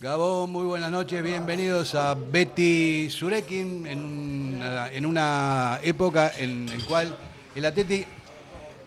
[0.00, 6.86] Gabón, muy buenas noches, bienvenidos a Betty Surekin en una, en una época en la
[6.86, 7.16] cual
[7.54, 8.06] el Atleti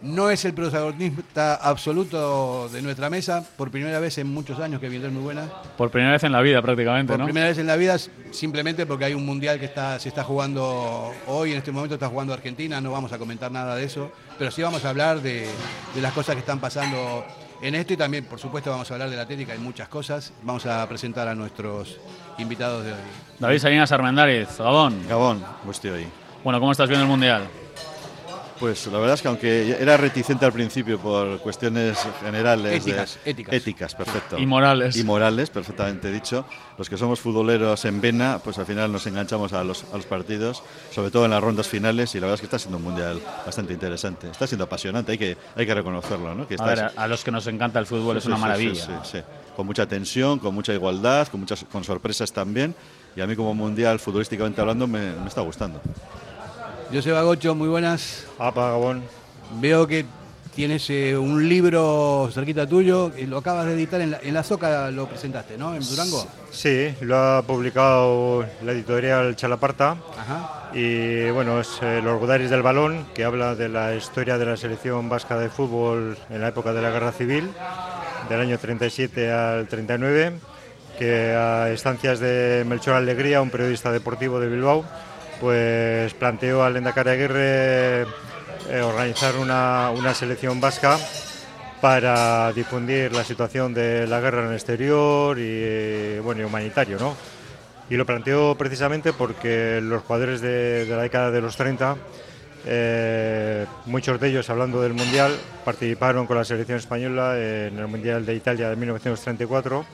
[0.01, 4.89] no es el protagonista absoluto de nuestra mesa, por primera vez en muchos años que
[4.89, 5.47] viene muy buena.
[5.77, 7.25] Por primera vez en la vida prácticamente, Por ¿no?
[7.25, 7.97] primera vez en la vida,
[8.31, 12.07] simplemente porque hay un mundial que está, se está jugando hoy, en este momento está
[12.07, 15.47] jugando Argentina, no vamos a comentar nada de eso, pero sí vamos a hablar de,
[15.93, 17.25] de las cosas que están pasando
[17.61, 20.33] en esto y también, por supuesto, vamos a hablar de la técnica, hay muchas cosas.
[20.41, 21.99] Vamos a presentar a nuestros
[22.39, 22.99] invitados de hoy.
[23.37, 25.07] David Salinas Armendáriz, Gabón.
[25.07, 26.07] Gabón, estoy.
[26.43, 27.47] Bueno, ¿cómo estás viendo el Mundial?
[28.61, 32.85] Pues la verdad es que aunque era reticente al principio por cuestiones generales.
[32.85, 33.53] Éticas, de- éticas.
[33.55, 34.37] Éticas, perfecto.
[34.37, 34.95] Y morales.
[34.95, 36.45] Y morales, perfectamente dicho.
[36.77, 40.05] Los que somos futboleros en vena, pues al final nos enganchamos a los, a los
[40.05, 40.61] partidos,
[40.91, 43.19] sobre todo en las rondas finales, y la verdad es que está siendo un mundial
[43.43, 44.29] bastante interesante.
[44.29, 46.47] Está siendo apasionante, hay que, hay que reconocerlo, ¿no?
[46.47, 48.85] Que A ver, a, los que nos encanta el fútbol es Sí, una sí, maravilla.
[48.85, 49.23] sí, sí, sí.
[49.55, 52.75] Con mucha tensión, con mucha igualdad, con muchas con sorpresas también.
[53.15, 55.81] Y a mí como mundial, futbolísticamente hablando, me, me está gustando.
[56.93, 58.25] Joseba Gocho, muy buenas.
[58.37, 59.03] Apa, Gabón.
[59.59, 60.05] Veo que
[60.53, 64.43] tienes eh, un libro cerquita tuyo, y lo acabas de editar en la, en la
[64.43, 65.73] Soca, lo presentaste, ¿no?
[65.73, 66.27] En Durango.
[66.51, 70.69] Sí, lo ha publicado la editorial Chalaparta Ajá.
[70.73, 74.57] y bueno, es eh, Los Gudaris del Balón, que habla de la historia de la
[74.57, 77.49] selección vasca de fútbol en la época de la Guerra Civil,
[78.27, 80.33] del año 37 al 39,
[80.99, 84.83] que a instancias de Melchor Alegría, un periodista deportivo de Bilbao,
[85.41, 90.99] pues planteó al Endacari Aguirre eh, organizar una, una selección vasca
[91.81, 97.17] para difundir la situación de la guerra en el exterior y bueno humanitario, ¿no?
[97.89, 101.97] Y lo planteó precisamente porque los jugadores de, de la década de los 30,
[102.67, 105.35] eh, muchos de ellos hablando del Mundial,
[105.65, 109.85] participaron con la selección española en el Mundial de Italia de 1934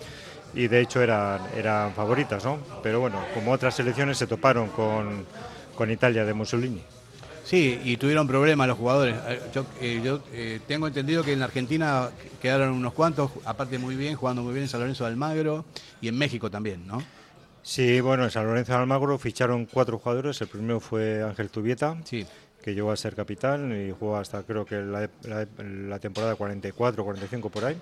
[0.57, 2.57] y de hecho eran, eran favoritas, ¿no?
[2.83, 5.25] Pero bueno, como otras selecciones se toparon con,
[5.75, 6.81] con Italia de Mussolini.
[7.43, 9.15] Sí, y tuvieron problemas los jugadores.
[9.27, 12.09] Eh, Yo, eh, yo, eh, tengo entendido que en la Argentina
[12.41, 15.63] quedaron unos cuantos, aparte muy bien, jugando muy bien en San Lorenzo de Almagro
[16.01, 17.01] y en México también, ¿no?
[17.63, 20.41] Sí, bueno, en San Lorenzo de Almagro ficharon cuatro jugadores.
[20.41, 22.25] El primero fue Ángel Tubieta, Sí.
[22.61, 27.03] que llegó a ser capitán y jugó hasta creo que la, la- la temporada 44,
[27.03, 27.77] 45 por ahí.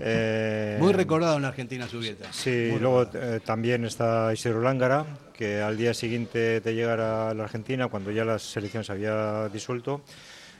[0.00, 2.32] Eh, Muy recordado en la Argentina su dieta.
[2.32, 7.44] Sí, luego eh, también está Isidro Lángara, que al día siguiente de llegar a la
[7.44, 10.02] Argentina, cuando ya la selección se había disuelto,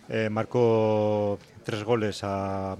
[0.08, 2.72] eh, marcó tres goles a,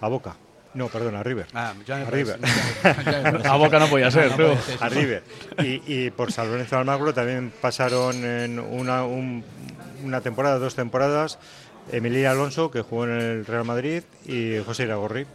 [0.00, 0.36] a Boca.
[0.74, 1.46] No, perdón, a River.
[1.54, 3.46] Ah, ya A parece- River.
[3.46, 4.88] A Boca no podía ser, no ser, a.
[4.90, 5.22] River.
[5.62, 9.42] Y, y por San Lorenzo Almagro también pasaron en una, un-
[10.04, 11.38] una temporada, dos temporadas,
[11.92, 15.26] Emilia Alonso, que jugó en el Real Madrid, y José Iragorri,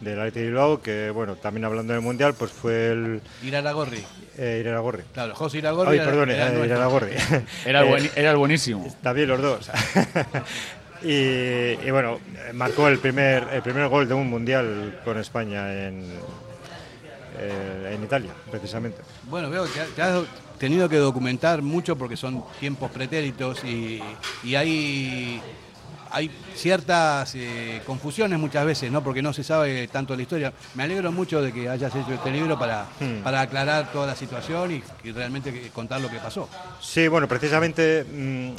[0.00, 4.04] del Athletic de Bilbao, que bueno, también hablando del Mundial, pues fue el Iraragorri.
[4.36, 5.02] eh, Iragorri.
[5.12, 5.90] Claro, José Iragorri.
[5.92, 6.52] Ay, era- perdón, era.
[6.66, 7.12] Iragorri.
[7.64, 8.94] Era el, Eh, buen- era el buenísimo.
[9.02, 9.70] También los dos.
[11.02, 11.08] y,
[11.86, 12.20] y bueno,
[12.52, 16.02] marcó el primer, el primer gol de un mundial con España en,
[17.38, 18.98] eh, en Italia, precisamente.
[19.24, 20.22] Bueno, veo que te has
[20.58, 24.02] tenido que documentar mucho porque son tiempos pretéritos y,
[24.42, 25.40] y hay,
[26.14, 29.02] hay ciertas eh, confusiones muchas veces, ¿no?
[29.02, 30.52] Porque no se sabe tanto la historia.
[30.74, 33.22] Me alegro mucho de que hayas hecho este libro para, Hmm.
[33.22, 36.48] para aclarar toda la situación y, y realmente contar lo que pasó.
[36.80, 38.50] Sí, bueno, precisamente mm,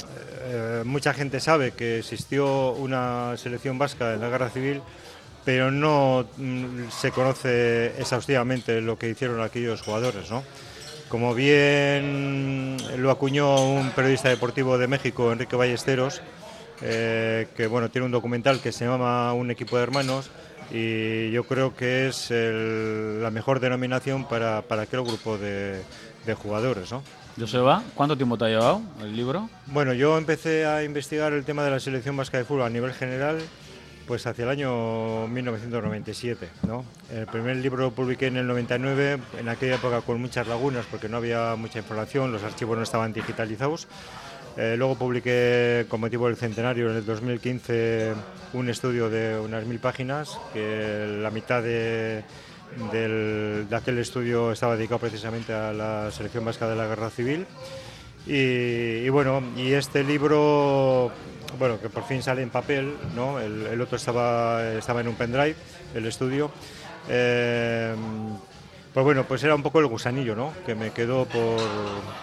[0.42, 4.82] eh, mucha gente sabe que existió una selección vasca en la guerra civil,
[5.44, 10.42] pero no mm, se conoce exhaustivamente lo que hicieron aquellos jugadores, ¿no?
[11.08, 16.20] Como bien lo acuñó un periodista deportivo de México, Enrique Ballesteros,
[16.82, 20.30] eh, que bueno, tiene un documental que se llama Un equipo de hermanos
[20.70, 25.80] y yo creo que es el- la mejor denominación para, para aquel grupo de,
[26.26, 27.02] de jugadores, ¿no?
[27.38, 29.48] Joseba, ¿cuánto tiempo te ha llevado el libro?
[29.66, 32.92] Bueno, yo empecé a investigar el tema de la selección vasca de fútbol a nivel
[32.94, 33.38] general
[34.06, 36.48] pues hacia el año 1997.
[36.66, 36.84] ¿no?
[37.12, 41.08] El primer libro lo publiqué en el 99, en aquella época con muchas lagunas porque
[41.08, 43.88] no había mucha información, los archivos no estaban digitalizados.
[44.56, 48.14] Eh, luego publiqué con motivo del centenario en el 2015
[48.54, 52.24] un estudio de unas mil páginas, que la mitad de,
[53.70, 57.46] aquel estudio estaba dedicado precisamente a la selección vasca de la guerra civil.
[58.26, 61.12] Y, bueno, y este libro,
[61.58, 63.38] bueno, que por fin sale en papel, ¿no?
[63.38, 65.54] El, el otro estaba, estaba en un pendrive,
[65.94, 66.50] el estudio.
[67.08, 67.94] Eh,
[68.96, 70.54] Pues bueno, pues era un poco el gusanillo, ¿no?
[70.64, 71.60] Que me quedó por,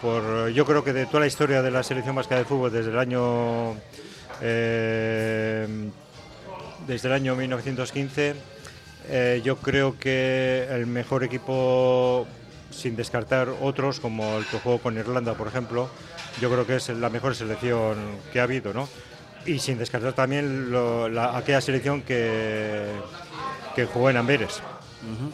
[0.01, 2.89] por yo creo que de toda la historia de la selección vasca de fútbol desde
[2.89, 3.75] el año
[4.41, 5.67] eh,
[6.87, 8.33] desde el año 1915,
[9.07, 12.25] eh, yo creo que el mejor equipo,
[12.71, 15.91] sin descartar otros como el que jugó con Irlanda, por ejemplo,
[16.41, 17.97] yo creo que es la mejor selección
[18.31, 18.89] que ha habido, ¿no?
[19.45, 20.73] Y sin descartar también
[21.19, 22.87] aquella selección que,
[23.75, 24.59] que jugó en Amberes.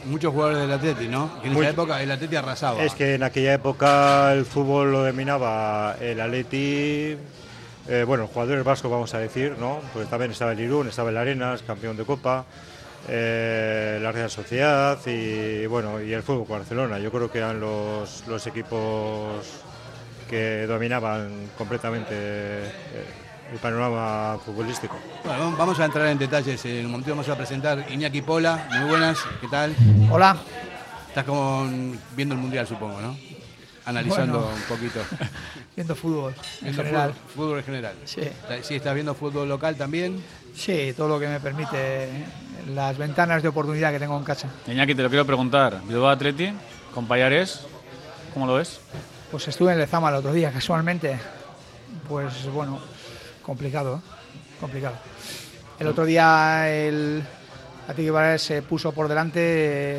[0.06, 1.40] Muchos jugadores del Atleti, ¿no?
[1.42, 2.82] Que en Muy- esa época el Atleti arrasaba.
[2.84, 7.16] Es que en aquella época el fútbol lo dominaba el Atleti,
[7.88, 9.80] eh, bueno, jugadores vascos vamos a decir, ¿no?
[9.94, 12.46] Pues también estaba el Irún, estaba el Arenas, campeón de Copa,
[13.08, 16.98] eh, la Real Sociedad y bueno, y el Fútbol Barcelona.
[17.00, 19.46] Yo creo que eran los, los equipos
[20.30, 23.06] que dominaban completamente eh,
[23.52, 24.98] el panorama futbolístico.
[25.24, 26.64] Bueno, vamos- a entrar en detalles.
[26.66, 28.68] En un momento vamos a presentar Iñaki Pola.
[28.80, 29.76] Muy buenas, ¿qué tal?
[30.12, 30.38] Hola.
[31.08, 31.68] Estás como
[32.16, 33.18] viendo el Mundial, supongo, ¿no?
[33.86, 34.56] Analizando Bueno.
[34.56, 35.00] un poquito.
[35.76, 37.14] Viendo fútbol en Viendo general.
[37.14, 37.94] Fútbol, fútbol en general.
[38.06, 38.22] Sí.
[38.64, 40.22] Sí, estás viendo fútbol local también.
[40.54, 42.10] Sí, todo lo que me permite
[42.76, 44.50] las ventanas de oportunidad que tengo en casa.
[44.68, 45.82] Iñaki, te lo quiero preguntar.
[45.88, 46.52] Bilbao Atleti,
[46.94, 47.62] con Payares,
[48.34, 48.82] ¿cómo lo ves?
[49.32, 51.18] Pues estuve en Lezama el otro día, casualmente.
[52.08, 52.80] Pues bueno,
[53.50, 54.00] complicado, ¿eh?
[54.60, 54.96] complicado.
[55.80, 57.24] El otro ddía el
[57.88, 59.40] Atlético Baleares se puso por delante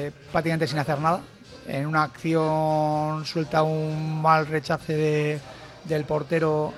[0.07, 1.21] eh, prácticamente sin hacer nada.
[1.67, 5.41] En una acción suelta un mal rechace de-
[5.85, 6.73] del portero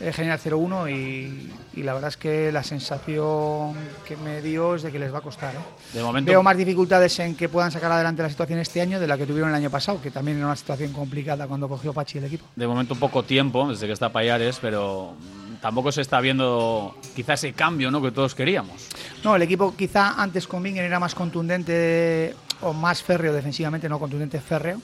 [0.00, 3.74] eh, General 0-1 y, y la verdad es que la sensación
[4.06, 5.54] que me dio es de que les va a costar.
[5.54, 5.58] ¿eh?
[5.94, 9.06] De momento, Veo más dificultades en que puedan sacar adelante la situación este año de
[9.06, 12.18] la que tuvieron el año pasado, que también era una situación complicada cuando cogió Pachi
[12.18, 12.44] el equipo.
[12.56, 15.14] de momento poco tiempo desde que está Payares, pero
[15.62, 18.02] tampoco se está viendo quizás ese cambio ¿no?
[18.02, 18.88] que todos queríamos.
[19.24, 23.98] No, el equipo quizá antes con Bingen era más contundente o más férreo defensivamente, no
[23.98, 24.80] contundente, férreo.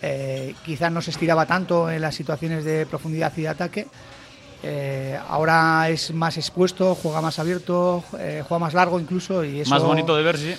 [0.00, 3.86] Eh, quizás no se estiraba tanto en las situaciones de profundidad y de ataque.
[4.62, 9.70] Eh, ahora es más expuesto, juega más abierto, eh, juega más largo incluso y eso...
[9.70, 10.54] Más bonito de ver, sí.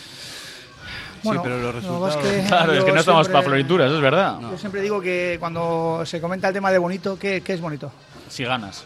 [1.23, 4.39] Bueno, pero los lo que resultados- Claro, es que no estamos para florituras, es verdad.
[4.39, 7.91] Yo siempre digo que cuando se comenta el tema de bonito, ¿qué, qué es bonito?
[8.29, 8.85] Si ganas.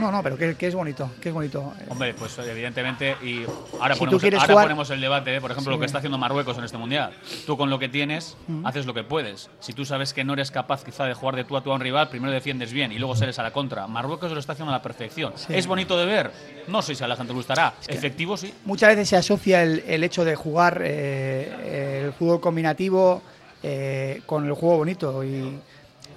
[0.00, 1.10] No, no, pero ¿qué, qué es bonito?
[1.20, 1.72] ¿Qué es bonito?
[1.88, 3.44] Hombre, pues evidentemente, y
[3.80, 5.40] ahora, Si tú ponemos, ahora jugar- ponemos el debate, ¿eh?
[5.40, 5.76] por ejemplo, Sí.
[5.76, 7.12] lo que está haciendo Marruecos en este mundial.
[7.46, 9.50] Tú con lo que tienes, haces lo que puedes.
[9.60, 11.74] Si tú sabes que no eres capaz quizá de jugar de tú a tú a
[11.74, 13.86] un rival, primero defiendes bien y luego sales a la contra.
[13.86, 15.32] Marruecos lo está haciendo a la perfección.
[15.36, 15.52] Sí.
[15.54, 16.30] ¿Es bonito de ver?
[16.68, 17.74] No sé si a la gente le gustará.
[17.86, 18.52] Efectivo, sí.
[18.64, 23.22] muchas veces se asocia el, el hecho de jugar eh, el fútbol combinativo
[23.62, 25.58] eh, con el juego bonito y,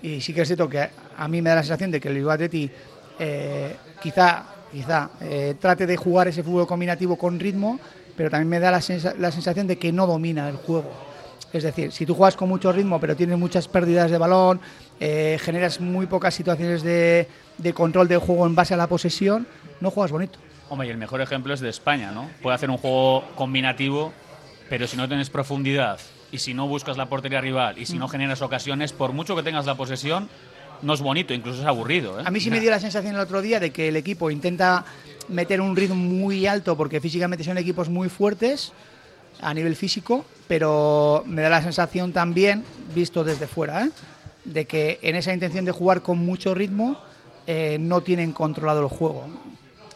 [0.02, 2.30] y sí que es cierto que a, mí me da la sensación de que el
[2.30, 2.72] Athletic
[3.20, 7.80] eh, quizá, quizá eh, trate de jugar ese fútbol combinativo con ritmo,
[8.16, 10.92] pero también me da la, sensa- la sensación de que no domina el juego.
[11.52, 14.60] Es decir, si tú juegas con mucho ritmo, pero tienes muchas pérdidas de balón,
[15.00, 17.28] eh, generas muy pocas situaciones de,
[17.60, 19.46] de control del juego en base a la posesión,
[19.80, 20.40] no juegas bonito.
[20.70, 22.28] Hombre, y el mejor ejemplo es de España, ¿no?
[22.42, 24.12] Puede hacer un juego combinativo,
[24.70, 26.00] pero si no tienes profundidad
[26.32, 29.44] y si no buscas la portería rival y si no generas ocasiones, por mucho que
[29.44, 30.30] tengas la posesión,
[30.84, 32.20] no es bonito, incluso es aburrido.
[32.20, 32.24] ¿eh?
[32.26, 34.86] A mí sí me dio la sensación el otro día de que el equipo intenta
[35.30, 38.74] meter un ritmo muy alto porque físicamente son equipos muy fuertes
[39.42, 42.64] a nivel físico, pero me da la sensación también,
[42.94, 43.92] visto desde fuera, ¿eh?
[44.46, 47.00] de que en esa intención de jugar con mucho ritmo
[47.48, 49.26] eh, no tienen controlado el juego.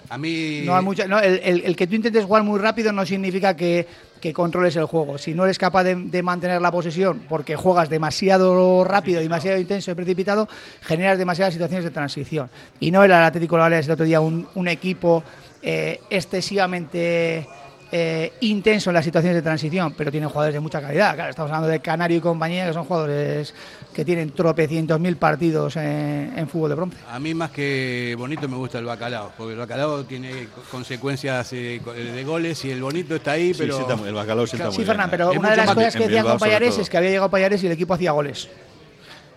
[0.09, 0.61] A mí.
[0.65, 3.55] No hay mucha- no, el, el- el que tú intentes jugar muy rápido no significa
[3.55, 3.85] que,
[4.21, 5.17] que controles el juego.
[5.17, 9.91] Si no eres capaz de, de mantener la posesión porque juegas demasiado rápido, demasiado intenso
[9.91, 10.47] y precipitado,
[10.81, 12.49] generas demasiadas situaciones de transición.
[12.79, 15.23] Y no era el Atlético de el otro día un, un equipo
[15.61, 17.47] eh, excesivamente
[17.91, 21.15] eh, intenso en las situaciones de transición, pero tiene jugadores de mucha calidad.
[21.15, 23.53] Claro, estamos hablando de Canario y compañía, que son jugadores
[23.98, 26.98] que tienen tropecientos mil partidos en, en fútbol de bronce.
[27.10, 31.51] A mí más que bonito me gusta el bacalao, porque el bacalao tiene co- consecuencias
[31.54, 34.77] eh, co- de goles y el bonito está ahí, Sí, pero el bacalao sienta Sí,
[34.77, 35.18] muy Fernán, bien.
[35.18, 37.63] pero Es una de las cosas que decían con Payares es que había llegado Payares
[37.63, 38.48] y el equipo hacía goles.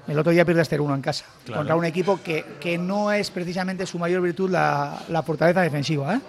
[0.07, 1.25] El otro día pierdes 0-1 en casa.
[1.47, 1.61] Claro.
[1.61, 6.17] Contra un equipo que, que no es precisamente su mayor virtud la, la fortaleza defensiva.
[6.17, 6.21] ¿eh?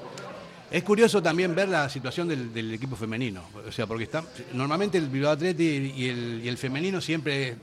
[0.72, 3.42] Es curioso también ver la situación del, del equipo femenino.
[3.68, 4.24] O sea, porque está,
[4.54, 7.56] normalmente el Bilbao y el, y el femenino siempre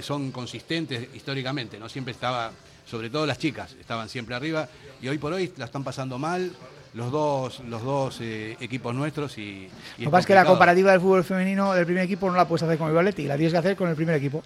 [0.00, 1.88] son consistentes históricamente, ¿no?
[1.88, 2.50] Siempre estaba,
[2.86, 4.68] sobre todo las chicas, estaban siempre arriba
[5.00, 6.50] y hoy por hoy la están pasando mal
[6.94, 9.68] los dos, los dos eh, equipos nuestros y,
[9.98, 12.36] y Lo que pasa es que la comparativa del fútbol femenino del primer equipo no
[12.36, 14.42] la puedes hacer con el Atleti, la tienes que hacer con el primer equipo.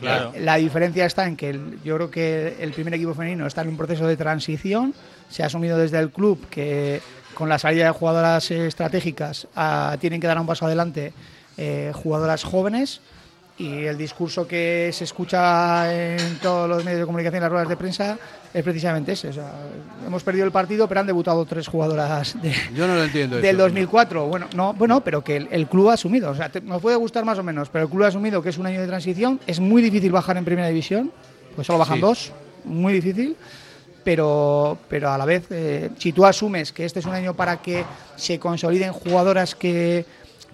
[0.00, 0.32] Claro.
[0.38, 3.68] La diferencia está en que el- yo creo que el primer equipo femenino está en
[3.68, 4.94] un proceso de transición.
[5.28, 7.02] Se ha asumido desde el club que
[7.34, 11.12] con la salida de jugadoras eh, estratégicas ah, tienen que dar un paso adelante
[11.58, 13.02] eh, jugadoras jóvenes
[13.60, 17.68] y el discurso que se escucha en todos los medios de comunicación, en las ruedas
[17.68, 18.18] de prensa,
[18.54, 19.28] es precisamente ese.
[19.28, 19.52] O sea,
[20.06, 23.36] hemos perdido el partido, pero han debutado tres jugadoras de, Yo no lo entiendo.
[23.36, 23.64] del eso.
[23.64, 24.26] 2004.
[24.26, 26.30] Bueno, no, bueno, pero que el, el club ha asumido.
[26.30, 28.48] O sea, te- nos puede gustar más o menos, pero el club ha asumido que
[28.48, 29.38] es un año de transición.
[29.46, 31.12] Es muy difícil bajar en primera división,
[31.54, 32.00] pues solo bajan Sí.
[32.00, 32.32] dos,
[32.64, 33.36] muy difícil.
[34.02, 37.58] Pero, pero a la vez, eh, si tú asumes que este es un año para
[37.60, 37.84] que
[38.16, 40.06] se consoliden jugadoras que,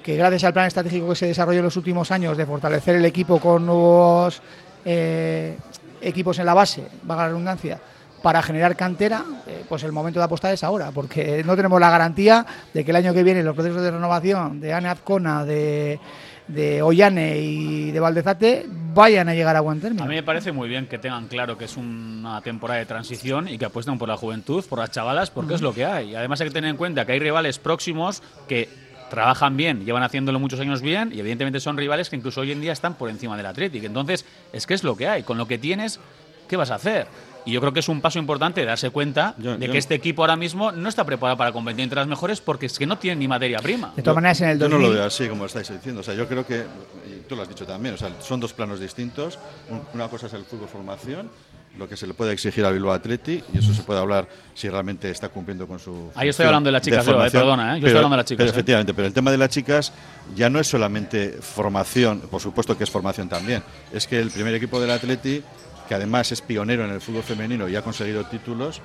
[0.07, 3.05] que gracias al plan estratégico que se desarrolló en los últimos años de fortalecer el
[3.05, 4.41] equipo con nuevos
[4.85, 5.57] eh,
[6.01, 7.81] equipos en la base, valga la redundancia,
[8.23, 11.91] para generar cantera, eh, pues el momento de apostar es ahora, porque no tenemos la
[11.91, 15.99] garantía de que el año que viene los procesos de renovación de Ane Azcona, de,
[16.47, 20.05] de Ollane y de Valdezate vayan a llegar a buen término.
[20.05, 23.49] A mí me parece muy bien que tengan claro que es una temporada de transición
[23.49, 26.11] y que apuesten por la juventud, por las chavalas, porque es lo que hay.
[26.11, 30.03] Y además hay que tener en cuenta que hay rivales próximos que trabajan bien, llevan
[30.03, 33.09] haciéndolo muchos años bien y evidentemente son rivales que incluso hoy en día están por
[33.11, 33.85] encima del Athletic.
[33.85, 35.23] Entonces, es que es lo que hay.
[35.23, 36.01] Con lo que tienes,
[36.49, 37.07] ¿qué vas a hacer?
[37.45, 39.95] Y yo creo que es un paso importante darse cuenta Yo- de yo- que este
[39.95, 42.99] equipo ahora mismo no está preparado para competir entre las mejores porque es que no
[42.99, 43.93] tiene ni materia prima.
[43.95, 46.01] de todas maneras, en el Yo 2000, no lo veo así como estáis diciendo.
[46.01, 46.65] O sea, yo creo que,
[47.09, 49.39] y tú lo has dicho también, o sea, son dos planos distintos.
[49.71, 51.31] Un- Una cosa es el fútbol formación,
[51.79, 54.69] lo que se le puede exigir a Bilbao Atleti, y eso se puede hablar si
[54.69, 56.11] realmente está cumpliendo con su.
[56.15, 58.27] Ahí estoy hablando de las chicas, yo, eh, perdona, eh, yo estoy hablando de las
[58.27, 58.53] chicas, pero eh.
[58.53, 59.93] efectivamente, pero el tema de las chicas
[60.35, 63.63] ya no es solamente formación, por supuesto que es formación también.
[63.93, 65.43] Es que el primer equipo del Atleti
[65.87, 68.83] que además es pionero en el fútbol femenino y ha conseguido títulos,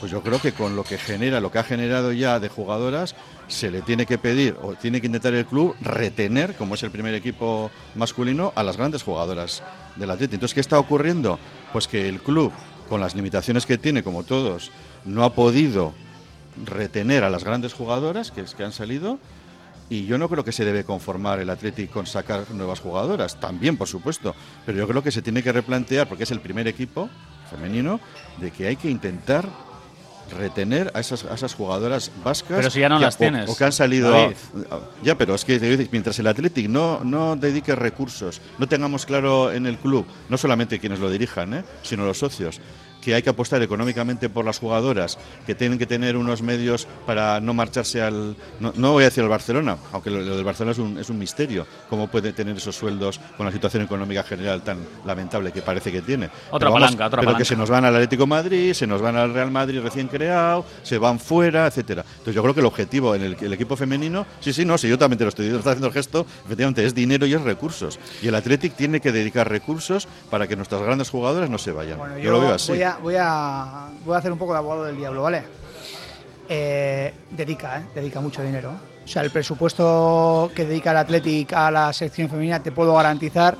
[0.00, 3.14] pues yo creo que con lo que genera, lo que ha generado ya de jugadoras,
[3.48, 6.90] se le tiene que pedir o tiene que intentar el club retener, como es el
[6.90, 9.62] primer equipo masculino, a las grandes jugadoras
[9.96, 10.34] del Atleti.
[10.34, 11.38] Entonces, ¿qué está ocurriendo?
[11.72, 12.52] Pues que el club,
[12.88, 14.70] con las limitaciones que tiene, como todos,
[15.04, 15.94] no ha podido
[16.64, 19.18] retener a las grandes jugadoras que, que han salido
[19.88, 23.76] y yo no creo que se debe conformar el Atlético con sacar nuevas jugadoras, también
[23.76, 27.10] por supuesto, pero yo creo que se tiene que replantear, porque es el primer equipo
[27.50, 28.00] femenino,
[28.38, 29.46] de que hay que intentar
[30.38, 33.50] retener a esas, a esas jugadoras vascas Pero si ya no que- las o- tienes,
[33.50, 34.32] o que han salido
[35.02, 39.66] ya pero es que mientras el Athletic no, no dedique recursos no tengamos claro en
[39.66, 41.64] el club no solamente quienes lo dirijan ¿eh?
[41.82, 42.60] sino los socios
[43.02, 47.40] que hay que apostar económicamente por las jugadoras, que tienen que tener unos medios para
[47.40, 48.36] no marcharse al...
[48.60, 51.10] No, no voy a decir al Barcelona, aunque lo, lo del Barcelona es un, es
[51.10, 55.62] un misterio, cómo puede tener esos sueldos con la situación económica general tan lamentable que
[55.62, 56.26] parece que tiene.
[56.50, 57.38] Otra Pero palanca, otra pero palanca.
[57.38, 60.08] que se nos van al Atlético de Madrid, se nos van al Real Madrid recién
[60.08, 62.04] creado, se van fuera, etcétera.
[62.08, 64.88] Entonces yo creo que el objetivo en el, el equipo femenino, sí, sí, no, sí,
[64.88, 67.98] yo también te lo estoy está haciendo el gesto, efectivamente es dinero y es recursos.
[68.22, 71.98] Y el Athletic tiene que dedicar recursos para que nuestras grandes jugadoras no se vayan.
[71.98, 72.72] Bueno, yo, lo veo así.
[72.72, 75.44] Voy a, voy, a, voy a hacer un poco de abogado del diablo, ¿vale?
[76.48, 77.84] Eh, dedica, ¿eh?
[77.94, 78.74] Dedica mucho dinero.
[79.04, 83.56] O sea, el presupuesto que dedica el Athletic a la sección femenina te puedo garantizar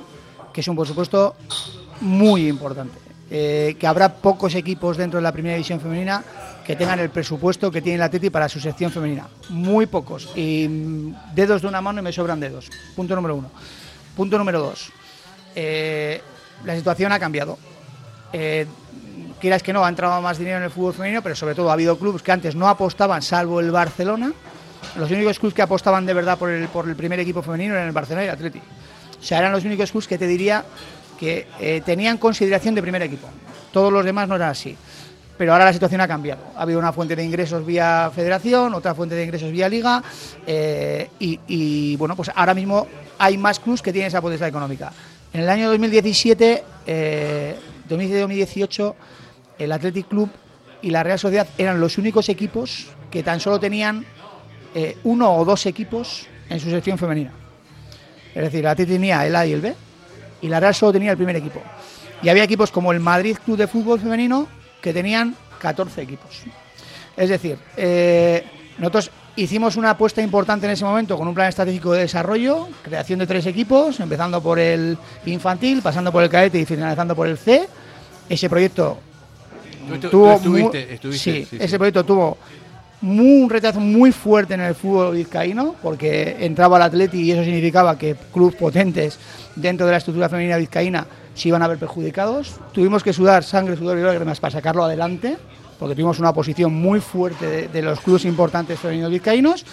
[0.53, 1.35] que es un presupuesto
[2.01, 2.99] muy importante.
[3.31, 6.23] Eh, que habrá pocos equipos dentro de la primera división femenina
[6.63, 9.27] que tengan el presupuesto que tiene el Athletic para su sección femenina.
[9.49, 10.29] Muy pocos.
[10.35, 12.69] Y mm, dedos de una mano y me sobran dedos.
[12.95, 13.49] Punto número uno.
[14.15, 14.91] Punto número dos.
[15.55, 17.57] La situación ha cambiado.
[19.43, 21.73] Quieras que no, ha entrado más dinero en el fútbol femenino, pero sobre todo ha
[21.73, 24.31] habido clubes que antes no apostaban, salvo el Barcelona.
[24.95, 27.87] Los únicos clubes que apostaban de verdad por el, por el primer equipo femenino eran
[27.87, 28.59] el Barcelona y el Atleti.
[28.59, 30.63] O sea, eran los únicos clubes que te diría
[31.19, 33.27] que eh, tenían consideración de primer equipo.
[33.73, 34.77] Todos los demás no eran así.
[35.37, 36.41] Pero ahora la situación ha cambiado.
[36.55, 40.01] Ha habido una fuente de ingresos vía federación, otra fuente de ingresos vía liga,
[40.47, 44.93] eh, y, bueno, pues ahora mismo hay más clubes que tienen esa potestad económica.
[45.33, 47.59] En el año 2017, eh,
[47.89, 48.95] 2017-2018,
[49.63, 50.29] el Athletic Club
[50.81, 54.05] y la Real Sociedad eran los únicos equipos que tan solo tenían
[54.75, 57.31] eh, uno o dos equipos en su sección femenina.
[58.35, 59.75] Es decir, el Athletic tenía el A y el B
[60.41, 61.61] y la Real solo tenía el primer equipo.
[62.21, 64.47] Y había equipos como el Madrid Club de Fútbol Femenino
[64.81, 66.43] que tenían 14 equipos.
[67.15, 68.43] Es decir, eh,
[68.77, 73.19] nosotros hicimos una apuesta importante en ese momento con un plan estratégico de desarrollo, creación
[73.19, 77.37] de tres equipos, empezando por el infantil, pasando por el cadete y finalizando por el
[77.37, 77.67] C.
[78.29, 78.99] Ese proyecto
[79.87, 81.77] Tú estu- tuvo tú estuviste- muy- estuviste, sí, sí, ese sí.
[81.77, 82.37] proyecto tuvo
[83.01, 87.43] muy- un retraso muy fuerte en el fútbol vizcaíno, porque entraba el Atleti y eso
[87.43, 89.19] significaba que clubes potentes
[89.55, 92.55] dentro de la estructura femenina vizcaína se iban a ver perjudicados.
[92.71, 95.37] Tuvimos que sudar sangre, sudor y lágrimas para sacarlo adelante,
[95.79, 99.65] porque tuvimos una posición muy fuerte de, de los clubes importantes femeninos vizcaínos.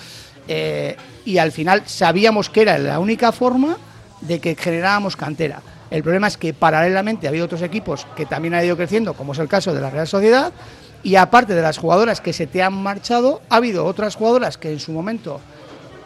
[0.48, 3.76] eh, y al final sabíamos que era la única forma
[4.22, 5.60] de que generábamos cantera.
[5.90, 9.32] El problema es que paralelamente ha habido otros equipos que también han ido creciendo, como
[9.32, 10.52] es el caso de la Real Sociedad,
[11.02, 14.70] y aparte de las jugadoras que se te han marchado, ha habido otras jugadoras que
[14.70, 15.40] en su momento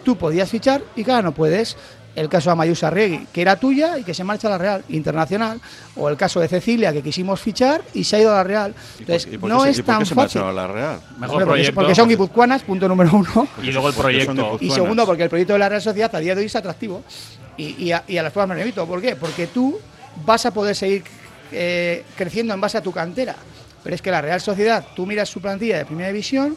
[0.05, 1.77] tú podías fichar y que ahora no puedes.
[2.17, 4.85] el caso de Amayusa Regui, que era tuya y que se marcha a la Real
[4.91, 5.61] Internacional,
[5.97, 8.75] o el caso de Cecilia, que quisimos fichar y se ha ido a la Real.
[9.01, 10.41] Entonces, ¿Y por qué no se- es y por qué tan se fácil.
[10.43, 11.01] a la Real?
[11.19, 11.75] Mejor porque, proyecto.
[11.75, 13.49] porque son guipuzcoanas, punto número uno.
[13.61, 14.59] Y luego el proyecto.
[14.61, 17.03] Y segundo, porque el proyecto de la Real Sociedad a día de hoy es atractivo.
[17.57, 18.87] Y, y a, y a las pruebas me remito.
[18.87, 19.17] ¿Por qué?
[19.17, 19.79] Porque tú
[20.25, 21.05] vas a poder seguir
[21.53, 23.37] eh, creciendo en base a tu cantera.
[23.83, 26.57] Pero es que la Real Sociedad, tú miras su plantilla de primera división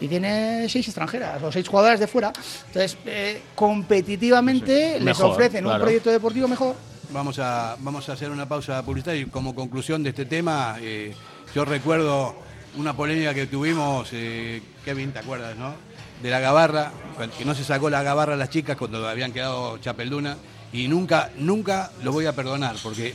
[0.00, 2.32] y tiene seis extranjeras o seis jugadoras de fuera.
[2.68, 6.76] Entonces, eh, competitivamente les Mejor, ofrecen un proyecto deportivo mejor.
[7.12, 11.12] Vamos a, vamos a hacer una pausa publicitaria y como conclusión de este tema, eh,
[11.54, 12.36] yo recuerdo
[12.76, 15.74] una polémica que tuvimos, eh, Kevin, ¿te acuerdas, no?
[16.22, 16.92] De la gabarra,
[17.38, 20.36] que no se sacó la gabarra a las chicas cuando habían quedado chapelduna
[20.72, 23.14] y nunca, nunca lo voy a perdonar porque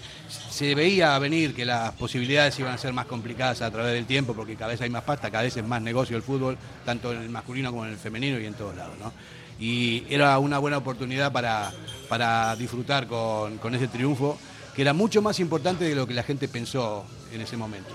[0.50, 4.34] se veía venir que las posibilidades iban a ser más complicadas a través del tiempo
[4.34, 7.22] porque cada vez hay más pasta, cada vez es más negocio el fútbol, tanto en
[7.22, 9.14] el masculino como en el femenino y en todos lados, ¿no?
[9.60, 11.72] y era una buena oportunidad para,
[12.10, 14.38] para disfrutar con, con ese triunfo,
[14.76, 17.92] que era mucho más importante de lo que la gente pensó en ese momento.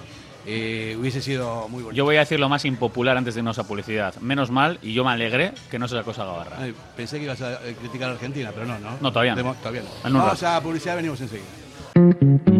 [0.46, 1.96] Eh, hubiese sido muy bonito.
[1.96, 4.14] Yo voy a decir lo más impopular antes de irnos a publicidad.
[4.20, 6.56] Menos mal, y yo me alegré que no se sacó esa gabarra.
[6.58, 8.96] Ay, pensé que ibas a eh, criticar a Argentina, pero no, ¿no?
[9.00, 9.54] No, todavía no.
[9.54, 10.18] Todavía no.
[10.18, 12.59] Vamos a publicidad, venimos enseguida.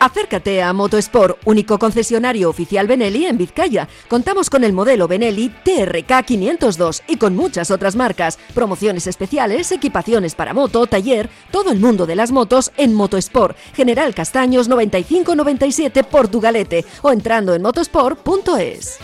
[0.00, 3.88] Acércate a Motosport, único concesionario oficial Benelli en Vizcaya.
[4.08, 10.34] Contamos con el modelo Benelli TRK 502 y con muchas otras marcas, promociones especiales, equipaciones
[10.34, 16.84] para moto, taller, todo el mundo de las motos en Motosport, General Castaños 9597 Portugalete
[17.02, 18.98] o entrando en motosport.es.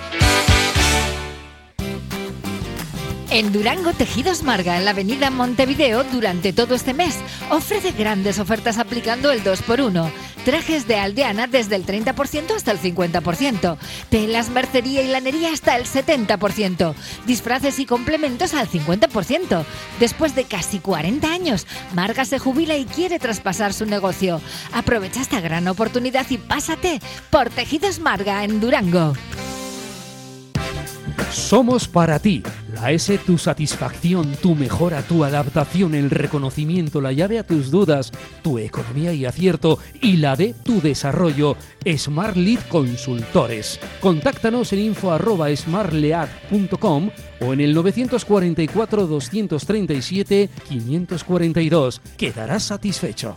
[3.32, 7.16] En Durango Tejidos Marga, en la avenida Montevideo, durante todo este mes,
[7.50, 10.10] ofrece grandes ofertas aplicando el 2x1.
[10.44, 13.76] Trajes de aldeana desde el 30% hasta el 50%.
[14.08, 16.92] Telas, mercería y lanería hasta el 70%.
[17.24, 19.64] Disfraces y complementos al 50%.
[20.00, 24.40] Después de casi 40 años, Marga se jubila y quiere traspasar su negocio.
[24.72, 29.14] Aprovecha esta gran oportunidad y pásate por Tejidos Marga en Durango.
[31.30, 32.42] Somos para ti.
[32.74, 38.12] La S, tu satisfacción, tu mejora, tu adaptación, el reconocimiento, la llave a tus dudas,
[38.42, 41.56] tu economía y acierto y la de tu desarrollo.
[41.96, 43.80] Smart Lead Consultores.
[44.00, 52.00] Contáctanos en info arroba smartlead.com o en el 944 237 542.
[52.16, 53.36] Quedarás satisfecho.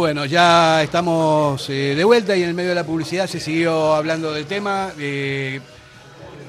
[0.00, 3.92] Bueno, ya estamos eh, de vuelta y en el medio de la publicidad se siguió
[3.92, 4.92] hablando del tema.
[4.98, 5.60] Eh,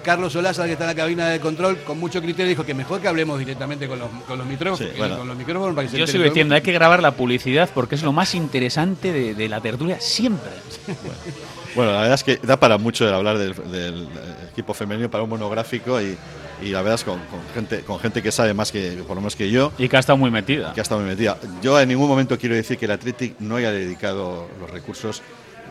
[0.06, 3.02] Carlos Solaza, que está en la cabina de control, con mucho criterio dijo que mejor
[3.02, 4.94] que hablemos directamente con los, con los micrófonos.
[4.94, 5.18] Sí, bueno.
[5.18, 7.96] con los micrófonos para que se Yo sigo diciendo, hay que grabar la publicidad porque
[7.96, 10.52] es lo más interesante de, de la tertulia siempre.
[10.88, 14.08] Bueno, la verdad es que da para mucho el hablar del, del
[14.52, 16.18] equipo femenino para un monográfico y,
[16.62, 19.22] y la verdad es con, con gente con gente que sabe más que por lo
[19.22, 20.74] menos que yo Y que ha estado muy metida.
[20.74, 21.38] que ha estado muy metida.
[21.62, 25.22] Yo en ningún momento quiero decir que el Athletic no haya dedicado los recursos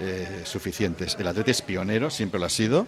[0.00, 1.16] eh, suficientes.
[1.18, 2.86] El Athletic es pionero, siempre lo ha sido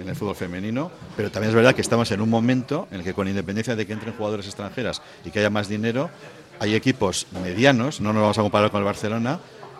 [0.00, 3.04] en el fútbol femenino, pero también es verdad que estamos en un momento en el
[3.04, 6.10] que con independencia de que entren jugadores extranjeras y que haya más dinero,
[6.58, 9.38] hay equipos medianos, no nos vamos a comparar con el Barcelona,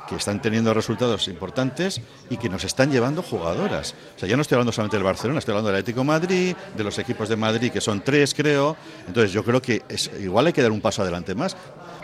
[0.08, 3.94] que están teniendo resultados importantes y que nos están llevando jugadoras.
[4.16, 6.84] O sea, ya no estoy hablando solamente del Barcelona, estoy hablando del Atlético Madrid, de
[6.84, 8.76] los equipos de Madrid, que son tres, creo.
[9.06, 11.56] Entonces, yo creo que es, igual hay que dar un paso adelante más.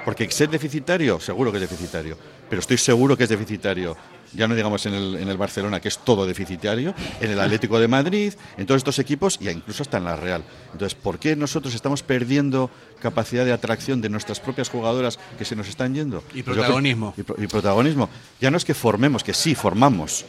[0.04, 2.16] Porque ser deficitario, seguro que es deficitario.
[2.48, 3.96] Pero estoy seguro que es deficitario
[4.32, 7.78] ya no digamos en el, en el Barcelona, que es todo deficitario, en el Atlético
[7.80, 10.42] de Madrid, en todos estos equipos y incluso hasta en la Real.
[10.72, 15.56] Entonces, ¿por qué nosotros estamos perdiendo capacidad de atracción de nuestras propias jugadoras que se
[15.56, 16.22] nos están yendo?
[16.34, 17.12] Y Pues protagonismo.
[17.14, 18.08] creo- y, pro- y protagonismo.
[18.40, 20.24] Ya no es que formemos, que sí, formamos.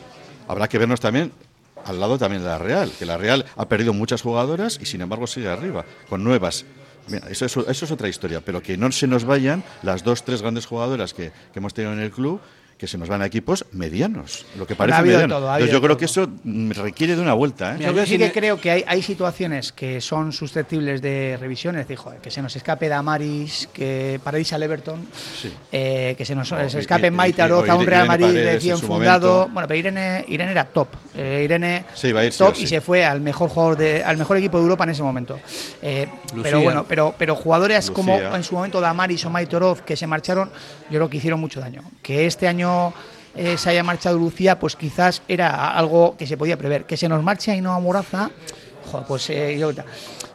[0.48, 1.32] Habrá que vernos también
[1.86, 5.02] al lado también de la Real, que la Real ha perdido muchas jugadoras y sin
[5.02, 6.66] embargo sigue arriba, con nuevas.
[7.08, 10.24] Mira, eso, es- eso es otra historia, pero que no se nos vayan las dos,
[10.24, 12.40] tres grandes jugadoras que, que hemos tenido en el club,
[12.82, 15.36] que se nos van a equipos medianos, lo que parece Ha mediano.
[15.36, 16.00] todo, ha Entonces, habido yo creo todo.
[16.00, 17.74] que eso requiere de una vuelta.
[17.74, 17.78] ¿eh?
[17.78, 21.76] Mira, Yo sí que me- creo que hay, hay situaciones que son susceptibles de revisión,
[21.76, 25.06] es decir, joder, que se nos escape Damaris, que Paradis al Everton,
[25.40, 25.54] Sí.
[25.72, 28.08] eh, que se nos O se escape I- Maite I- Aroz o a un Real
[28.08, 29.30] Madrid recién fundado.
[29.32, 29.54] momento.
[29.54, 30.88] Bueno, pero Irene, Irene era top.
[31.22, 32.64] Eh, Irene Se iba a ir sí top sí.
[32.64, 35.40] y se fue al mejor jugador de, al mejor equipo de Europa en ese momento.
[35.82, 36.08] Eh,
[36.42, 40.08] pero bueno, pero, pero jugadores como en su momento Damaris o Maite Oroz que se
[40.08, 40.50] marcharon,
[40.90, 41.84] yo creo que hicieron mucho daño.
[42.02, 42.94] Que este año
[43.36, 46.86] eh, se haya marchado Lucía, pues quizás era algo que se podía prever.
[46.86, 48.30] Que se nos marche Ainhoa Moraza,
[48.92, 49.72] joder, pues eh, yo...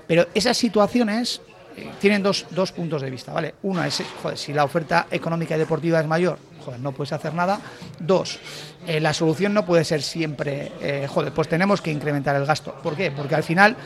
[0.07, 1.41] Pero esas situaciones
[1.77, 3.55] eh, tienen dos, dos puntos de vista, ¿vale?
[3.63, 7.33] Uno es, joder, si la oferta económica y deportiva es mayor, joder, no puedes hacer
[7.33, 7.61] nada.
[7.99, 8.39] Dos,
[8.87, 12.75] eh, la solución no puede ser siempre, eh, joder, pues tenemos que incrementar el gasto.
[12.83, 13.11] ¿Por qué?
[13.13, 13.77] Porque al final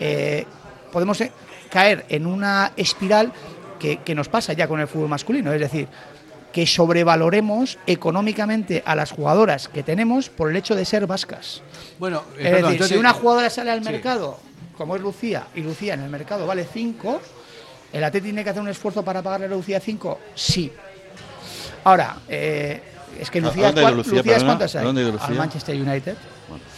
[0.00, 0.44] eh,
[0.92, 1.22] podemos
[1.70, 3.32] caer en una espiral
[3.78, 5.88] que, que nos pasa ya con el fútbol masculino, es decir,
[6.52, 11.62] que sobrevaloremos económicamente a las jugadoras que tenemos por el hecho de ser vascas.
[11.98, 13.90] Bueno, eh, Es perdón, decir, si una jugadora sale al Sí.
[13.90, 14.38] mercado,
[14.76, 17.20] como es Lucía, y Lucía en el mercado vale 5,
[17.92, 20.18] ¿el Atleti tiene que hacer un esfuerzo para pagarle a Lucía 5?
[20.34, 20.72] Sí.
[21.86, 22.82] Ahora, eh,
[23.20, 24.44] es que ¿A- a Lucía, dónde ha ido ¿cuál- Lucía, perdona?
[24.46, 24.80] cuántas hay?
[24.82, 25.36] ¿A dónde ha ido Al Lucía?
[25.38, 26.14] Manchester United.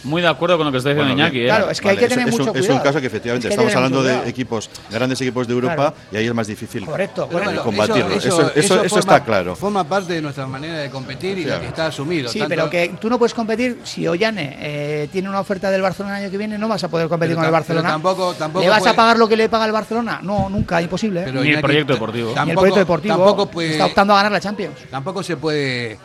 [0.03, 1.41] Muy de acuerdo con lo que está diciendo Bueno, Iñaki.
[1.41, 1.45] ¿eh?
[1.45, 3.49] Claro, es que hay que tener es, mucho un, es un caso que efectivamente Es
[3.49, 5.93] que estamos hablando de equipos, grandes equipos de Europa Claro.
[6.11, 7.63] y ahí es más difícil Correcto, eh, correcto.
[7.63, 8.09] combatirlo.
[8.15, 9.55] Eso, eso, eso, forma, está claro.
[9.55, 12.29] Forma parte de nuestra manera de competir y Sí, lo que está asumido.
[12.29, 15.81] Sí, tanto- pero que tú no puedes competir si Ollane eh, tiene una oferta del
[15.83, 17.89] Barcelona el año que viene, no vas a poder competir Pero con el Barcelona.
[17.89, 20.19] tampoco- tampoco ¿Le vas puede- a pagar lo que le paga el Barcelona?
[20.23, 21.21] No, nunca, imposible.
[21.25, 22.27] pero Ni el proyecto deportivo.
[22.27, 24.75] Ni el Tampoco, proyecto deportivo tampoco puede, está optando a ganar la Champions.
[24.89, 25.99] tampoco se puede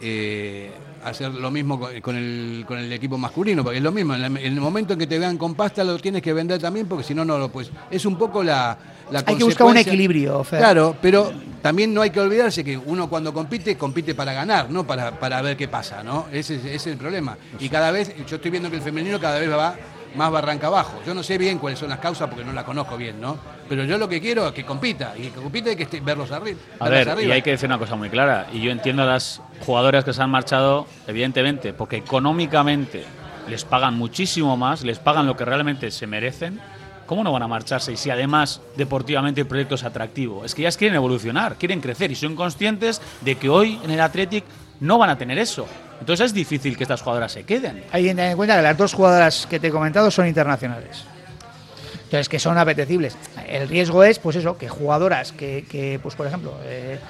[0.00, 0.70] eh,
[1.04, 4.14] hacer lo mismo con, el, con el equipo masculino, porque es lo mismo.
[4.14, 6.60] En, la- en el momento en que te vean con pasta lo tienes que vender
[6.60, 7.70] también, porque si no, no lo puedes.
[7.90, 8.76] Es un poco la,
[9.10, 10.58] la Hay que buscar un equilibrio, Fer.
[10.58, 11.32] Claro, pero
[11.62, 15.40] también no hay que olvidarse que uno cuando compite, compite para ganar, no para, para
[15.42, 16.26] ver qué pasa, ¿no?
[16.32, 17.36] Ese, es- ese es el problema.
[17.60, 19.76] Y cada vez, yo estoy viendo que el femenino cada vez va
[20.16, 21.00] más barranca abajo.
[21.06, 23.38] Yo no sé bien cuáles son las causas porque no las conozco bien, ¿no?
[23.68, 26.30] Pero yo lo que quiero es que compita, y que compita hay que esté- verlos
[26.30, 27.28] arri- A ver, arriba.
[27.28, 28.46] y hay que decir una cosa muy clara.
[28.52, 33.04] Y yo entiendo a las jugadoras que se han marchado, evidentemente, porque económicamente
[33.48, 36.60] les pagan muchísimo más, les pagan lo que realmente se merecen.
[37.06, 37.92] ¿Cómo no van a marcharse?
[37.92, 40.44] Y si además deportivamente el proyecto es atractivo.
[40.44, 44.00] Es que ellas quieren evolucionar, quieren crecer y son conscientes de que hoy en el
[44.00, 44.44] Athletic
[44.80, 45.66] no van a tener eso.
[46.00, 47.84] Entonces es difícil que estas jugadoras se queden.
[47.92, 51.04] Hay que tener en cuenta que las dos jugadoras que te he comentado son internacionales.
[52.04, 53.16] Entonces, que son apetecibles.
[53.48, 57.00] El riesgo es, pues eso, que jugadoras que, que, pues por ejemplo, eh,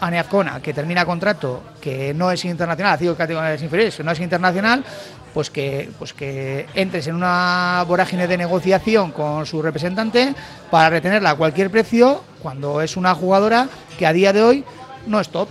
[0.00, 0.22] Ane
[0.62, 4.84] que termina contrato, que no es internacional, ha sido categorías inferiores, que no es internacional,
[5.32, 10.34] pues que, pues que entres en una vorágine de negociación con su representante
[10.70, 14.64] para retenerla a cualquier precio cuando es una jugadora que a día de hoy
[15.06, 15.48] no es top.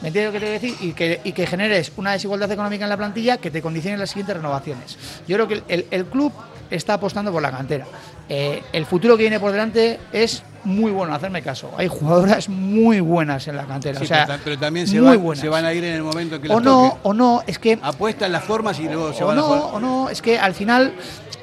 [0.00, 0.88] ¿Me entiendes lo que te quiero decir?
[0.88, 4.10] Y que, y que generes una desigualdad económica en la plantilla que te condicione las
[4.10, 4.96] siguientes renovaciones.
[5.26, 6.32] Yo creo que el, el club
[6.70, 7.86] está apostando por la cantera.
[8.28, 11.70] Eh, el futuro que viene por delante es muy bueno, hacerme caso.
[11.78, 13.98] Hay jugadoras muy buenas en la cantera.
[13.98, 15.94] Sí, o sea, pero, ta- pero también se, muy van- se van a ir en
[15.94, 17.00] el momento en que o les no, toque.
[17.04, 19.60] o no, es que Apuestan las formas y luego se o van a jugar.
[19.72, 20.92] o no, es que al final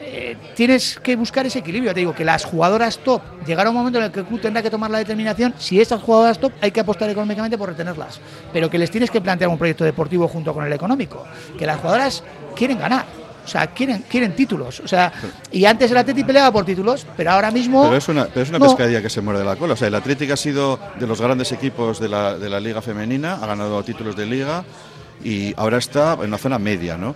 [0.07, 1.91] eh, tienes que buscar ese equilibrio.
[1.93, 4.61] Te digo que las jugadoras top, llegará un momento en el que el club tendrá
[4.61, 8.19] que tomar la determinación, si estas jugadoras top hay que apostar económicamente por retenerlas,
[8.53, 11.25] pero que les tienes que plantear un proyecto deportivo junto con el económico,
[11.57, 12.23] que las jugadoras
[12.55, 13.05] quieren ganar.
[13.43, 14.79] O sea, quieren, quieren títulos.
[14.79, 15.13] O sea,
[15.51, 17.83] y antes el Atleti peleaba por títulos, pero ahora mismo.
[17.83, 18.65] Pero es una, pero es una no.
[18.65, 19.73] pescadilla que se muerde la cola.
[19.73, 22.81] O sea, el Atlético ha sido de los grandes equipos de la, de la Liga
[22.81, 24.63] Femenina, ha ganado títulos de Liga
[25.23, 27.15] y ahora está en una zona media, ¿no?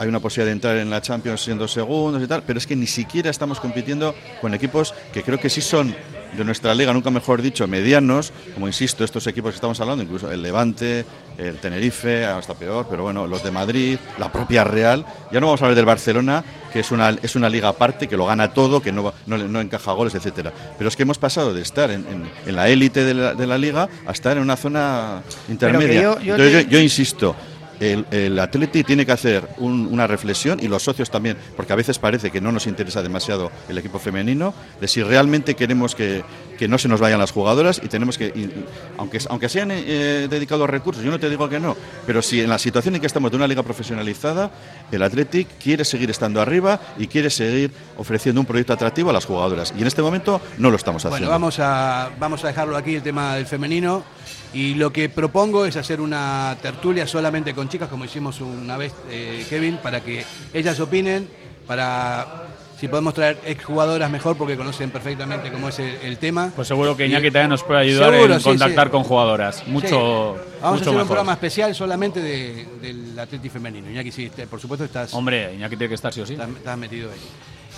[0.00, 2.74] Hay una posibilidad de entrar en la Champions siendo segundos y tal, pero es que
[2.74, 5.94] ni siquiera estamos compitiendo con equipos que creo que sí son
[6.36, 10.30] de nuestra liga, nunca mejor dicho, medianos, como insisto, estos equipos que estamos hablando, incluso
[10.30, 11.04] el Levante,
[11.36, 15.60] el Tenerife, hasta peor, pero bueno, los de Madrid, la propia Real, ya no vamos
[15.60, 18.80] a hablar del Barcelona, que es una, es una liga aparte, que lo gana todo,
[18.80, 20.50] que no, no, no encaja goles, etcétera.
[20.78, 23.46] Pero es que hemos pasado de estar en, en- en la élite de la, de
[23.46, 26.00] la liga a estar en una zona intermedia.
[26.00, 27.36] yo- yo Entonces, te- yo- yo insisto,
[27.80, 31.76] el, el Atleti tiene que hacer un- una reflexión y los socios también, porque a
[31.76, 36.22] veces parece que no nos interesa demasiado el equipo femenino, de si realmente queremos que,
[36.58, 38.50] que no se nos vayan las jugadoras y tenemos que, y-
[38.98, 42.40] aunque, aunque se hayan eh, dedicado recursos, yo no te digo que no, pero si
[42.40, 44.50] en la situación en que estamos de una liga profesionalizada,
[44.92, 49.24] el Athletic quiere seguir estando arriba y quiere seguir ofreciendo un proyecto atractivo a las
[49.24, 49.72] jugadoras.
[49.76, 51.26] Y en este momento no lo estamos haciendo.
[51.26, 54.04] Bueno, vamos a, vamos a dejarlo aquí el tema del femenino.
[54.52, 58.92] Y lo que propongo es hacer una tertulia solamente con chicas, como hicimos una vez,
[59.08, 61.28] eh, Kevin, para que ellas opinen,
[61.66, 62.46] para
[62.80, 66.50] si podemos traer exjugadoras mejor porque conocen perfectamente cómo es el, el tema.
[66.56, 68.90] Pues seguro que Y- Iñaki también nos puede ayudar Seguro, en sí, contactar sí.
[68.90, 69.56] con jugadoras.
[69.56, 69.70] Sí.
[69.70, 73.88] Mucho, Vamos a hacer un programa especial solamente de- del Atleti femenino.
[73.90, 76.32] Iñaki, sí, por supuesto estás, Hombre, Iñaki tiene que estar sí o sí.
[76.32, 77.18] estás, estás metido ahí.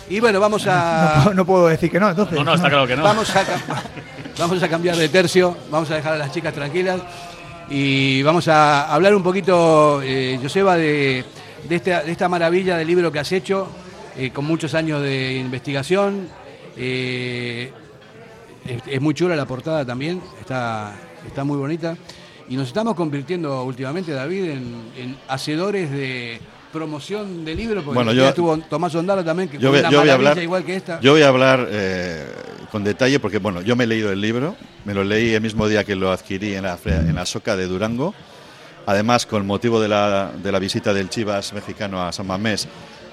[0.09, 1.23] Y bueno, vamos a...
[1.27, 2.39] No, no puedo decir que no, entonces.
[2.39, 3.03] No, no, está claro que no.
[3.03, 3.45] Vamos a,
[4.39, 7.01] vamos a cambiar de tercio, vamos a dejar a las chicas tranquilas
[7.71, 11.25] y vamos a hablar un poquito, eh, Joseba, de,
[11.69, 13.69] de esta, de esta maravilla del libro que has hecho,
[14.17, 16.29] eh, con muchos años de investigación.
[16.77, 17.73] Eh,
[18.67, 20.93] es, es muy chula la portada también, está,
[21.27, 21.97] está muy bonita.
[22.49, 26.41] Y nos estamos convirtiendo últimamente, David, en, en hacedores de
[26.73, 29.91] promoción de libros, porque Bueno, yo- estuvo Tomás Ondara también, que Yo fue voy, una
[29.91, 31.01] yo voy a hablar, igual que esta.
[31.01, 32.27] yo voy a hablar eh,
[32.71, 35.69] con detalle porque bueno, yo me he leído el libro, me lo leí el mismo
[35.69, 38.15] día que lo adquirí en la, en la Soca de Durango.
[38.87, 42.67] Además, con motivo de la, de la visita del Chivas mexicano a San Mamés,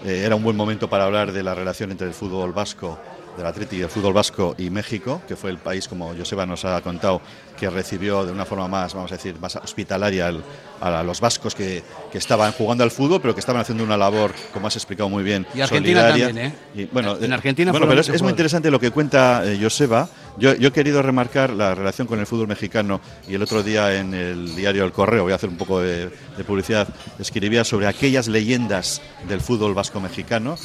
[0.04, 3.00] eh, era un buen momento para hablar de la relación entre el fútbol vasco,
[3.40, 6.64] del Atleti y el fútbol vasco y México, que fue el país, como Joseba nos
[6.66, 7.22] ha contado,
[7.58, 10.44] que recibió de una forma más, vamos a decir, más hospitalaria al-
[10.82, 14.34] a los vascos que, que estaban jugando al fútbol, pero que estaban haciendo una labor,
[14.54, 16.28] como has explicado muy bien, Y Argentina solidaria.
[16.28, 16.56] también, ¿eh?
[16.74, 20.08] Y, bueno, En Argentina bueno, pero es, muy interesante lo que cuenta eh, Joseba.
[20.38, 24.00] Yo, yo he querido remarcar la relación con el fútbol mexicano y el otro día
[24.00, 26.88] en el diario El Correo, voy a hacer un poco de, de publicidad,
[27.20, 30.56] escribía sobre aquellas leyendas del fútbol vasco mexicano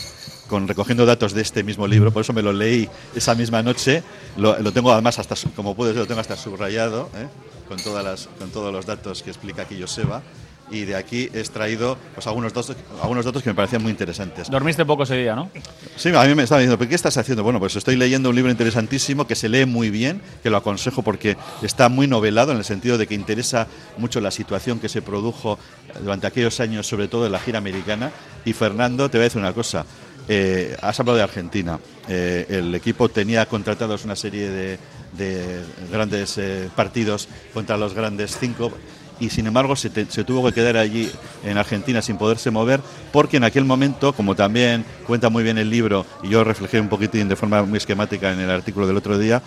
[0.49, 4.03] con recogiendo datos de este mismo libro, por eso me lo leí esa misma noche.
[4.37, 7.29] Lo, lo tengo además hasta, como puedes ver, lo tengo hasta subrayado, ¿eh?
[7.69, 10.23] con, todas las, con todos los datos que explica aquí Joseba.
[10.71, 14.49] Y de aquí he extraído pues, algunos, datos, algunos datos que me parecían muy interesantes.
[14.51, 15.51] Dormiste poco ese día, ¿no?
[15.97, 17.43] Sí, a mí me estaba diciendo, ¿pero qué estás haciendo?
[17.43, 21.03] Bueno, pues estoy leyendo un libro interesantísimo que se lee muy bien, que lo aconsejo
[21.03, 23.67] porque está muy novelado en el sentido de que interesa
[23.99, 25.59] mucho la situación que se produjo
[26.01, 28.11] durante aquellos años, sobre todo en la gira americana.
[28.47, 29.85] Y Fernando, te voy a decir una cosa.
[30.29, 31.79] Eh, has hablado de Argentina.
[32.09, 34.79] Eh, el equipo tenía contratados una serie de,
[35.17, 38.73] de grandes eh, partidos contra los grandes cinco
[39.21, 41.11] y sin embargo se, tuvo que quedar allí
[41.45, 42.81] en Argentina sin poderse mover
[43.13, 46.89] porque en aquel momento, como también cuenta muy bien el libro y yo reflejé un
[46.89, 49.41] poquitín de forma muy esquemática en el artículo del otro día,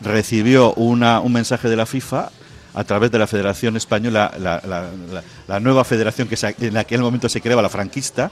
[0.00, 2.30] recibió un mensaje de la FIFA
[2.74, 7.62] a través de la Federación Española, la, nueva federación que en aquel momento se creaba,
[7.62, 8.30] la franquista,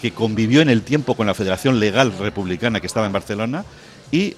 [0.00, 3.64] que convivió en el tiempo con la Federación Legal Republicana que estaba en Barcelona
[4.10, 4.36] y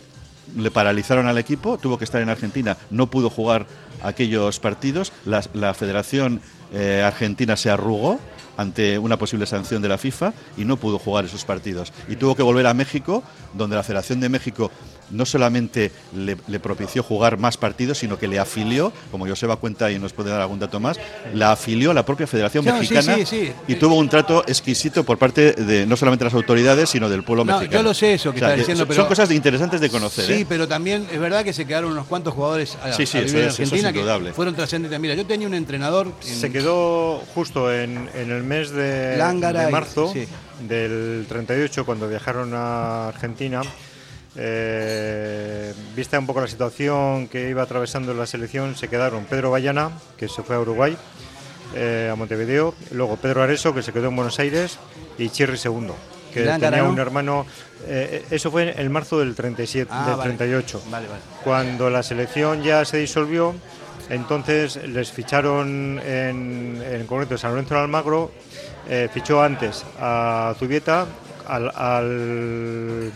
[0.56, 3.66] le paralizaron al equipo, tuvo que estar en Argentina, no pudo jugar
[4.02, 6.40] aquellos partidos, la, Federación
[6.72, 8.18] eh, Argentina se arrugó
[8.56, 11.92] ante una posible sanción de la FIFA y no pudo jugar esos partidos.
[12.08, 13.22] Y tuvo que volver a México,
[13.54, 14.70] donde la Federación de México
[15.12, 19.90] no solamente le, le propició jugar más partidos, sino que le afilió, como Joseba cuenta
[19.90, 20.98] y nos puede dar algún dato más,
[21.34, 23.52] la afilió a la propia Federación Mexicana sí, sí.
[23.68, 27.44] y tuvo un trato exquisito por parte de no solamente las autoridades, sino del pueblo
[27.44, 27.78] No, mexicano.
[27.80, 29.90] yo lo sé eso que O sea, está diciendo, son- pero- Son cosas interesantes de
[29.90, 30.24] conocer.
[30.24, 30.46] Sí, ¿eh?
[30.48, 33.36] pero también es verdad que se quedaron unos cuantos jugadores a, Sí, sí, a eso
[33.38, 34.28] en es- eso es Argentina indudable.
[34.30, 34.98] que fueron trascendentes.
[35.00, 39.72] Mira, yo tenía un entrenador en- Se quedó justo en, en el mes de, y-
[39.72, 40.26] marzo sí.
[40.66, 43.62] del 38, cuando viajaron a Argentina.
[44.36, 49.90] Eh, vista un poco la situación que iba atravesando la selección, se quedaron Pedro Bayana,
[50.16, 50.96] que se fue a Uruguay,
[51.74, 54.78] eh, a Montevideo, luego Pedro Areso, que se quedó en Buenos Aires,
[55.18, 55.94] y Chirri Segundo,
[56.32, 57.46] que tenía un hermano.
[57.86, 60.30] eh, eso fue en el marzo del 37, Ah, del vale.
[60.30, 60.82] 38.
[60.90, 61.20] Vale, vale.
[61.44, 63.54] Cuando la selección ya se disolvió,
[64.08, 68.32] entonces les ficharon en, en concreto San Lorenzo de Almagro,
[69.12, 71.06] fichó antes a Zubieta,
[71.46, 73.12] al, al,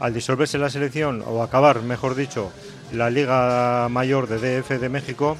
[0.00, 2.50] al disolverse la selección, o acabar, mejor dicho,
[2.92, 5.36] la Liga Mayor de DF de México,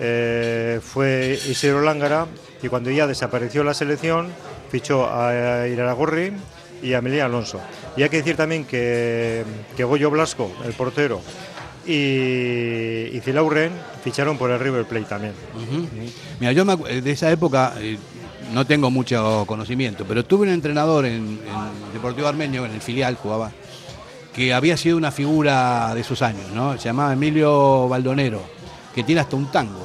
[0.00, 2.26] eh, fue Isidro Lángara
[2.62, 4.28] y cuando ya desapareció la selección,
[4.70, 6.32] fichó a Iraragorri
[6.82, 7.60] y a Melilla Alonso.
[7.96, 9.44] Y hay que decir también que,
[9.76, 11.20] que Goyo Blasco, el portero,
[11.86, 13.20] y, y
[14.04, 15.32] ficharon por el River Plate también.
[16.40, 17.98] Mira, yo me acu- de esa época eh,
[18.52, 23.16] no tengo mucho conocimiento, pero tuve un entrenador en, en Deportivo Armenio, en el filial
[23.16, 23.50] jugaba,
[24.38, 26.78] que había sido una figura de esos años, ¿no?
[26.78, 28.40] Se llamaba Emilio Baldonero,
[28.94, 29.84] que tiene hasta un tango.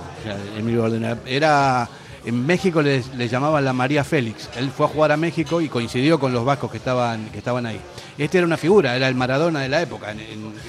[0.55, 1.17] Emilio Baldonero.
[1.25, 1.89] Era,
[2.23, 4.51] en México le, llamaban la María Félix.
[4.55, 7.65] Él fue a jugar a México y coincidió con los vascos que estaban, que estaban
[7.65, 7.81] ahí.
[8.15, 10.13] Este era una figura, era el Maradona de la época,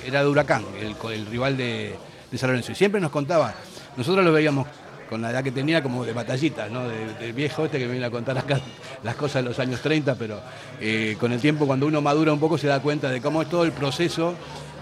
[0.06, 1.94] era de Huracán, el rival de,
[2.30, 2.72] de San Lorenzo.
[2.72, 3.52] Y siempre nos contaba,
[3.98, 4.66] nosotros lo veíamos
[5.08, 6.88] con la edad que tenía como de batallitas, ¿no?
[6.88, 8.60] De- del viejo este que me viene a contar acá
[9.02, 10.40] las cosas de los años 30, pero
[10.80, 13.48] eh, con el tiempo cuando uno madura un poco se da cuenta de cómo es
[13.48, 14.34] todo el proceso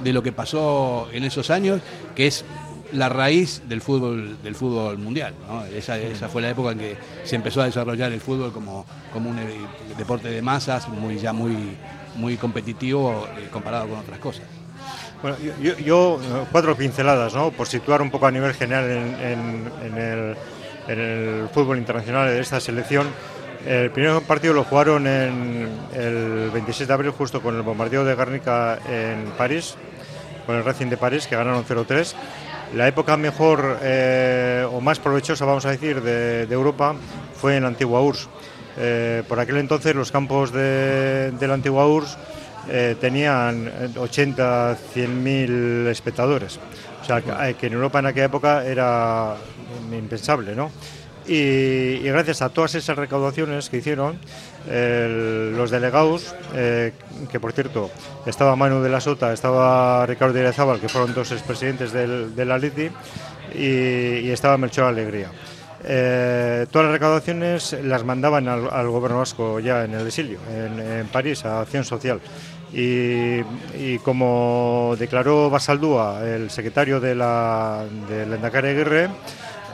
[0.02, 1.80] de lo que pasó en esos años,
[2.14, 2.44] que es
[2.92, 5.32] la raíz del fútbol del fútbol mundial.
[5.74, 9.38] esa fue la época en que se empezó a desarrollar el fútbol como, como un
[9.38, 9.44] eh,
[9.96, 11.56] deporte de masas, muy ya muy,
[12.16, 14.44] muy competitivo eh, comparado con otras cosas.
[15.22, 17.52] Bueno, yo, eh, cuatro pinceladas, ¿no?
[17.52, 20.36] Por situar un poco a nivel general en,
[20.88, 23.06] el, fútbol internacional de esta selección.
[23.64, 28.80] El primer partido lo jugaron el 26 de abril, justo con el bombardeo de Guernica
[28.88, 29.76] en París,
[30.44, 32.14] con el Racing de París, que ganaron 0-3.
[32.74, 36.96] La época mejor eh, o más provechosa, vamos a decir, de, de Europa
[37.36, 38.28] fue en la antigua URSS.
[38.76, 42.16] Eh, por aquel entonces los campos de, de la antigua URSS
[42.68, 46.58] eh, tenían eh, 80, 100 mil espectadores.
[47.00, 49.34] O sea, que, eh, que en Europa en aquella época era
[49.92, 50.70] impensable, ¿no?
[51.26, 54.18] Y, gracias a todas esas recaudaciones que hicieron,
[54.66, 56.92] los delegados, eh,
[57.30, 57.90] que por cierto
[58.26, 62.90] estaba Manu de la Sota, estaba Ricardo Irezábal, que fueron dos expresidentes del, del Atleti,
[63.54, 65.30] y, y estaba Melchor Alegría.
[65.84, 71.44] Eh, todas las recaudaciones las mandaban al, gobierno vasco ya en el exilio, en París,
[71.44, 72.20] a Acción Social.
[72.74, 73.40] Y,
[73.78, 79.10] y como declaró Basaldúa, el secretario de la, del Endacare Aguirre,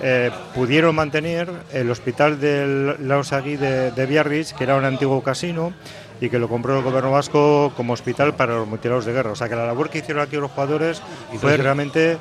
[0.00, 5.72] eh, pudieron mantener el hospital del Lausagui de, de Biarritz, que era un antiguo casino,
[6.20, 9.30] y que lo compró el gobierno vasco como hospital para los mutilados de guerra.
[9.30, 11.00] O sea que la labor que hicieron aquí los jugadores
[11.40, 12.18] fue realmente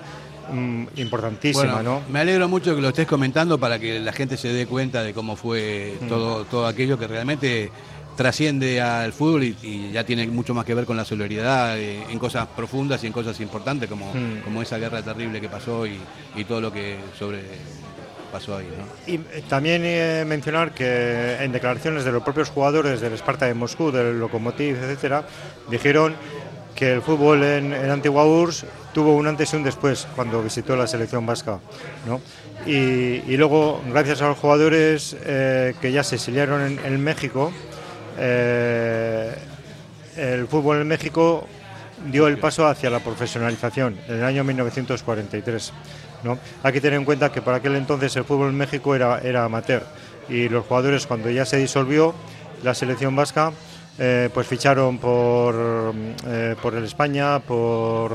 [0.51, 2.01] mm, importantísima, Bueno, ¿no?
[2.09, 5.13] Me alegro mucho que lo estés comentando para que la gente se dé cuenta de
[5.15, 6.07] cómo fue Mm.
[6.07, 7.71] todo, todo aquello que realmente
[8.17, 12.03] trasciende al fútbol y, y ya tiene mucho más que ver con la solidaridad eh,
[12.09, 14.41] en cosas profundas y en cosas importantes como, Mm.
[14.43, 15.97] como esa guerra terrible que pasó y,
[16.35, 17.41] y todo lo que sobre
[18.31, 18.67] pasó ahí.
[18.67, 19.13] ¿no?
[19.13, 23.53] Y eh, también eh, mencionar que en declaraciones de los propios jugadores del Sparta de
[23.53, 25.25] Moscú, del Lokomotiv, etcétera,
[25.69, 26.15] dijeron
[26.75, 30.75] que el fútbol en, en Antigua URSS tuvo un antes y un después cuando visitó
[30.75, 31.59] la selección vasca.
[32.05, 32.19] ¿no?
[32.65, 37.51] Y, y luego, gracias a los jugadores eh, que ya se exiliaron en, en México,
[38.17, 39.35] eh,
[40.15, 41.47] el fútbol en México
[42.11, 45.73] dio el paso hacia la profesionalización en el año 1943.
[46.23, 46.37] ¿no?
[46.63, 49.45] Hay que tener en cuenta que por aquel entonces el fútbol en México era, era
[49.45, 49.83] amateur
[50.29, 52.13] y los jugadores cuando ya se disolvió
[52.63, 53.51] la selección vasca
[53.99, 55.55] eh, pues ficharon por,
[56.27, 58.11] eh, por el España, por,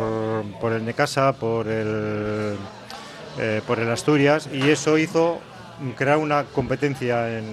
[0.60, 2.56] por el Necasa, por el,
[3.66, 5.40] por el Asturias y eso hizo
[5.96, 7.44] crear una competencia en,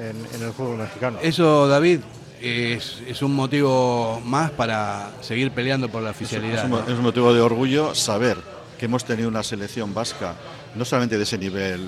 [0.00, 1.18] en- en el fútbol mexicano.
[1.22, 2.00] Eso, David,
[2.40, 6.64] es, es un motivo más para seguir peleando por la Es, oficialidad.
[6.66, 6.80] un, ¿no?
[6.80, 8.36] es un motivo de orgullo saber
[8.78, 10.34] que hemos tenido una selección vasca,
[10.76, 11.80] no solamente de ese nivel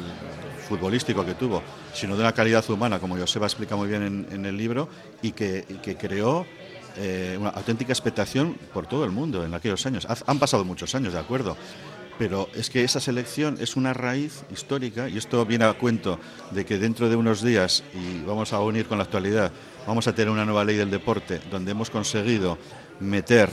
[0.68, 1.62] futbolístico que tuvo,
[1.94, 4.88] sino de una calidad humana, como Joseba explica muy bien en, en el libro,
[5.22, 6.46] y que, y que creó
[6.96, 10.06] eh, una auténtica expectación por todo el mundo en aquellos años.
[10.26, 11.56] Han pasado muchos años, de acuerdo,
[12.18, 16.18] pero es que esa selección es una raíz histórica y esto viene a cuento
[16.50, 19.52] de que dentro de unos días, y vamos a unir con la actualidad,
[19.86, 22.58] vamos a tener una nueva ley del deporte donde hemos conseguido
[23.00, 23.50] meter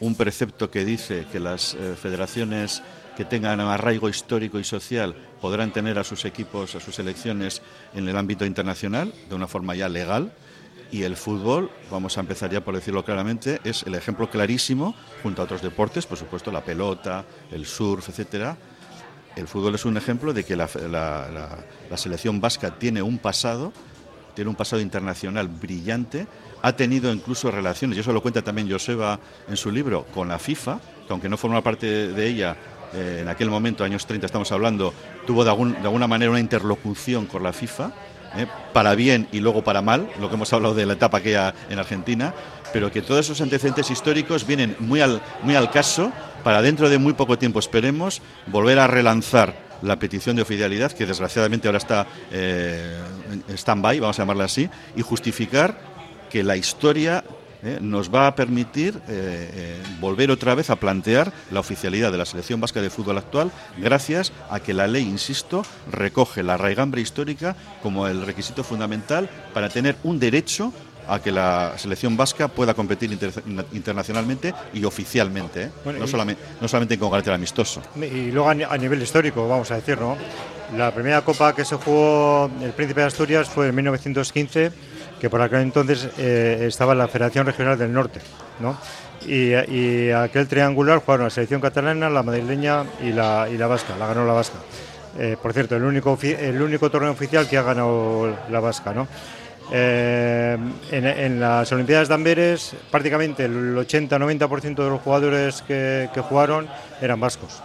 [0.00, 2.82] un precepto que dice que las eh, federaciones
[3.16, 7.62] que tengan arraigo histórico y social podrán tener a sus equipos, a sus selecciones
[7.94, 10.32] en el ámbito internacional de una forma ya legal.
[10.92, 15.40] Y el fútbol, vamos a empezar ya por decirlo claramente, es el ejemplo clarísimo, junto
[15.40, 18.58] a otros deportes, por supuesto la pelota, el surf, etcétera.
[19.34, 20.68] El fútbol es un ejemplo de que la,
[21.96, 23.72] selección vasca tiene un pasado,
[24.34, 26.26] tiene un pasado internacional brillante,
[26.60, 30.38] ha tenido incluso relaciones, y eso lo cuenta también Joseba en su libro, con la
[30.38, 32.54] FIFA, que aunque no forma parte de ella,
[32.92, 34.92] eh, en aquel momento, años 30 estamos hablando,
[35.26, 37.92] tuvo de alguna manera una interlocución con la FIFA,
[38.36, 41.54] eh, para bien y luego para mal, lo que hemos hablado de la etapa aquella
[41.70, 42.34] en Argentina,
[42.72, 46.12] pero que todos esos antecedentes históricos vienen muy al, muy al caso
[46.42, 51.06] para dentro de muy poco tiempo, esperemos, volver a relanzar la petición de oficialidad, que
[51.06, 53.00] desgraciadamente ahora está eh,
[53.48, 55.78] en stand-by, vamos a llamarla así, y justificar
[56.30, 57.24] que la historia
[57.62, 62.18] eh, nos va a permitir eh, eh, volver otra vez a plantear la oficialidad de
[62.18, 67.00] la selección vasca de fútbol actual gracias a que la ley, insisto, recoge la raigambre
[67.00, 70.72] histórica como el requisito fundamental para tener un derecho
[71.08, 73.32] a que la selección vasca pueda competir inter-
[73.72, 75.70] internacionalmente y oficialmente, ¿eh?
[75.84, 77.82] Bueno, no, y- solamente, no solamente con carácter amistoso.
[77.96, 80.16] Y luego a nivel histórico, vamos a decir, ¿no?
[80.76, 84.70] La primera copa que se jugó el Príncipe de Asturias fue en 1915,
[85.22, 88.18] que por aquel entonces eh, estaba la Federación Regional del Norte,
[88.58, 88.76] ¿no?
[89.24, 94.08] Y, aquel triangular jugaron la selección catalana, la madrileña y la, y la vasca, la
[94.08, 94.58] ganó la vasca.
[95.16, 99.06] Eh, por cierto, el único, el único torneo oficial que ha ganado la vasca, ¿no?
[99.70, 100.58] Eh,
[100.90, 106.66] en, las Olimpiadas de Amberes, prácticamente el 80-90% de los jugadores que, que jugaron
[107.00, 107.62] eran vascos.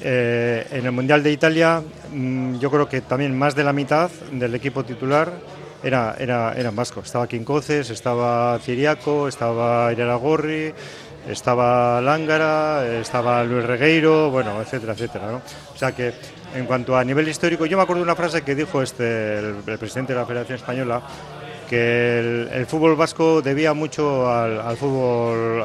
[0.00, 4.54] En el Mundial de Italia, mm, yo creo que también más de la mitad del
[4.54, 7.06] equipo titular era, era, eran vascos.
[7.06, 10.72] Estaba Quincoces, estaba Ciriaco, estaba Iraragorri,
[11.28, 15.30] estaba Lángara, estaba Luis Regueiro, bueno, etcétera, etcétera.
[15.30, 15.42] ¿no?
[15.74, 16.14] O sea que
[16.54, 19.56] en cuanto a nivel histórico, yo me acuerdo de una frase que dijo este, el,
[19.66, 21.02] el presidente de la Federación Española,
[21.68, 25.62] que el, el fútbol vasco debía mucho al, al fútbol,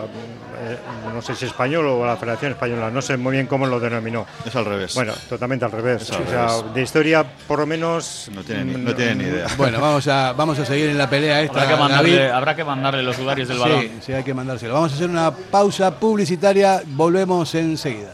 [0.61, 0.77] eh,
[1.13, 3.79] no sé si español o a la Federación Española, no sé muy bien cómo lo
[3.79, 4.25] denominó.
[4.45, 4.93] Es al revés.
[4.95, 6.11] Bueno, totalmente al revés.
[6.11, 6.73] Al o sea, revés.
[6.73, 8.29] de historia, por lo menos.
[8.33, 9.47] No tienen ni- no tienen ni idea.
[9.57, 11.61] Bueno, vamos a, vamos a seguir en la pelea esta.
[11.61, 13.81] Habrá que, mandarle, habrá que mandarle los sudarios del balón.
[13.81, 14.73] Sí, sí, hay que mandárselo.
[14.73, 18.13] Vamos a hacer una pausa publicitaria, volvemos enseguida.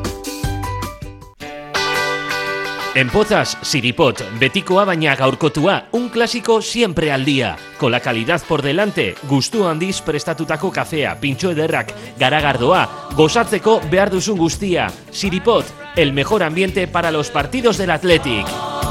[2.93, 7.55] En Pozas, Siripot, betikoa baina gaurkotua, un clásico siempre al día.
[7.79, 12.83] Con la calidad por delante, gustu handiz prestatutako kafea, pintxo ederrak, garagardoa,
[13.15, 14.91] gozatzeko behar duzun guztia.
[15.09, 15.65] Siripot,
[15.95, 18.90] el mejor ambiente para los partidos del Athletic.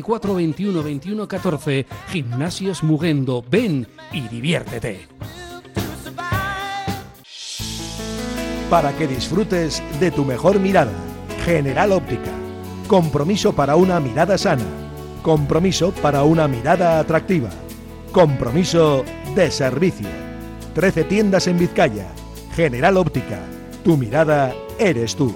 [0.01, 1.85] 944 21 21 14.
[2.09, 3.43] Gimnasios Mugendo.
[3.49, 5.07] Ven y diviértete.
[8.69, 10.93] Para que disfrutes de tu mejor mirada.
[11.45, 12.31] General Óptica.
[12.87, 14.65] Compromiso para una mirada sana.
[15.21, 17.49] Compromiso para una mirada atractiva.
[18.11, 19.03] Compromiso
[19.35, 20.07] de servicio.
[20.73, 22.07] 13 tiendas en Vizcaya.
[22.55, 23.39] General Óptica.
[23.83, 25.33] Tu mirada eres tú.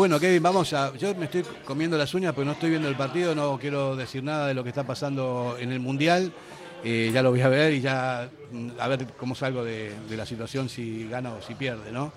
[0.00, 0.96] Bueno, Kevin, vamos a.
[0.96, 4.24] Yo me estoy comiendo las uñas porque no estoy viendo el partido, no quiero decir
[4.24, 6.32] nada de lo que está pasando en el Mundial.
[6.82, 10.16] Eh, ya lo voy a ver y ya mm, a ver cómo salgo de, de
[10.16, 12.14] la situación, si gana o si pierde, ¿no?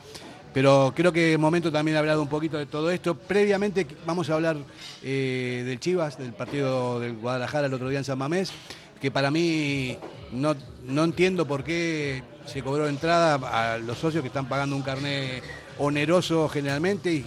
[0.53, 3.15] Pero creo que es momento también de hablar un poquito de todo esto.
[3.15, 4.55] Previamente vamos a hablar
[5.03, 8.53] eh, del Chivas, del partido del Guadalajara el otro día en San Mamés,
[9.01, 9.97] que para mí
[10.31, 10.55] no,
[10.85, 15.43] no entiendo por qué se cobró entrada a los socios que están pagando un carnet
[15.77, 17.25] oneroso generalmente y, y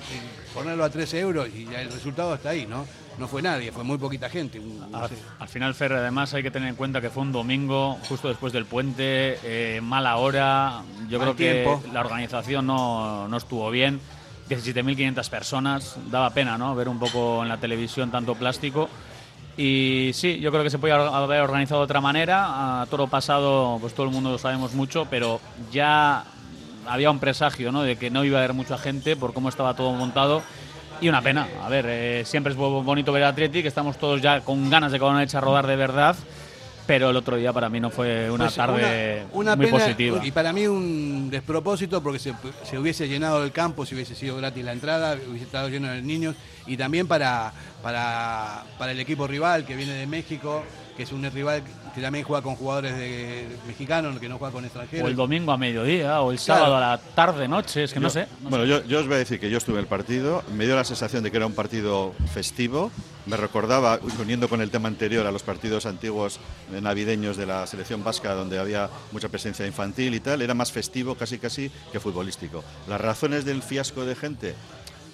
[0.54, 2.86] ponerlo a 13 euros y ya el resultado está ahí, ¿no?
[3.18, 4.60] No fue nadie, fue muy poquita gente.
[4.60, 4.98] no
[5.38, 8.52] Al, final, Ferre, además hay que tener en cuenta que fue un domingo, justo después
[8.52, 10.82] del puente, eh, mala hora.
[11.08, 14.00] Yo Mal creo que la organización no, no estuvo bien.
[14.50, 16.74] 17.500 personas, daba pena ¿no?
[16.74, 18.88] ver un poco en la televisión tanto plástico.
[19.56, 22.82] Y sí, yo creo que se podía haber organizado de otra manera.
[22.82, 25.40] A toro pasado, pues todo el mundo lo sabemos mucho, pero
[25.72, 26.24] ya
[26.88, 27.82] había un presagio ¿no?
[27.82, 30.42] de que no iba a haber mucha gente por cómo estaba todo montado.
[31.00, 31.46] Y una pena.
[31.62, 34.70] A ver, eh, siempre es bo- bonito ver a Atleti, que estamos todos ya con
[34.70, 36.16] ganas de que van a echar a rodar de verdad.
[36.86, 39.78] Pero el otro día para mí no fue una Pues tarde una, una muy pena,
[39.78, 40.24] positiva.
[40.24, 42.32] Y para mí un despropósito porque se,
[42.62, 46.00] se hubiese llenado el campo, si hubiese sido gratis la entrada, hubiese estado lleno de
[46.00, 46.36] niños.
[46.66, 50.62] Y también para, para, para el equipo rival que viene de México,
[50.96, 51.62] que es un rival
[51.96, 55.06] que también juega con jugadores de, mexicanos, que no juega con extranjeros.
[55.06, 56.60] O el domingo a mediodía, o el Claro.
[56.60, 58.26] sábado a la tarde, noche, es que no sé.
[58.42, 58.70] no bueno, sé.
[58.70, 60.84] yo, yo os voy a decir que yo estuve en el partido, me dio la
[60.84, 62.90] sensación de que era un partido festivo,
[63.24, 66.38] me recordaba, uniendo con el tema anterior, a los partidos antiguos
[66.82, 71.14] navideños de la selección vasca, donde había mucha presencia infantil y tal, era más festivo
[71.14, 72.62] casi casi que futbolístico.
[72.88, 74.54] Las razones del fiasco de gente,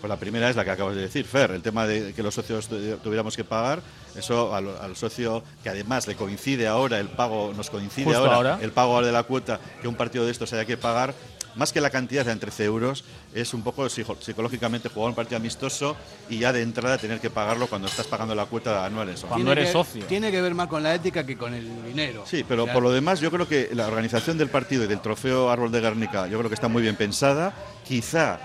[0.03, 2.35] pues la primera es la que acabas de decir, Fer, el tema de que los
[2.35, 3.81] socios tu- tuviéramos que pagar,
[4.17, 8.35] eso al, al socio que además le coincide ahora, el pago nos coincide Justo ahora,
[8.37, 8.59] ahora.
[8.61, 11.15] el pago de la cuota, que un partido de estos haya que pagar,
[11.55, 15.37] más que la cantidad de 13 euros, es un poco psico- psicológicamente jugar un partido
[15.37, 15.95] amistoso
[16.31, 19.29] y ya de entrada tener que pagarlo cuando estás pagando la cuota anual Sofía.
[19.29, 20.05] Cuando Tiene eres que- socio.
[20.07, 22.25] Tiene que ver más con la ética que con el dinero.
[22.27, 25.51] Sí, pero por lo demás yo creo que la organización del partido y del trofeo
[25.51, 27.53] Árbol de Guernica yo creo que está muy bien pensada.
[27.87, 28.39] Quizá,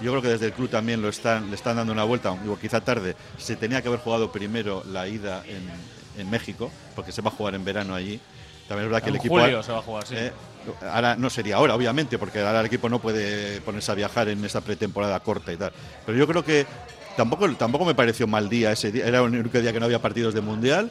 [0.00, 2.58] yo creo que desde el club también lo están, le están dando una vuelta, digo,
[2.58, 7.22] quizá tarde, se tenía que haber jugado primero la ida en, en México, porque se
[7.22, 8.20] va a jugar en verano allí.
[8.68, 9.40] También es verdad que el equipo...
[9.40, 10.14] julio se va a jugar, sí.
[10.16, 10.32] eh,
[10.92, 14.44] ahora no sería ahora, obviamente, porque ahora el equipo no puede ponerse a viajar en
[14.44, 15.72] esta pretemporada corta y tal.
[16.06, 16.66] Pero yo creo que
[17.16, 19.06] tampoco, tampoco me pareció mal día ese día.
[19.06, 20.90] Era el único día que no había partidos de mundial.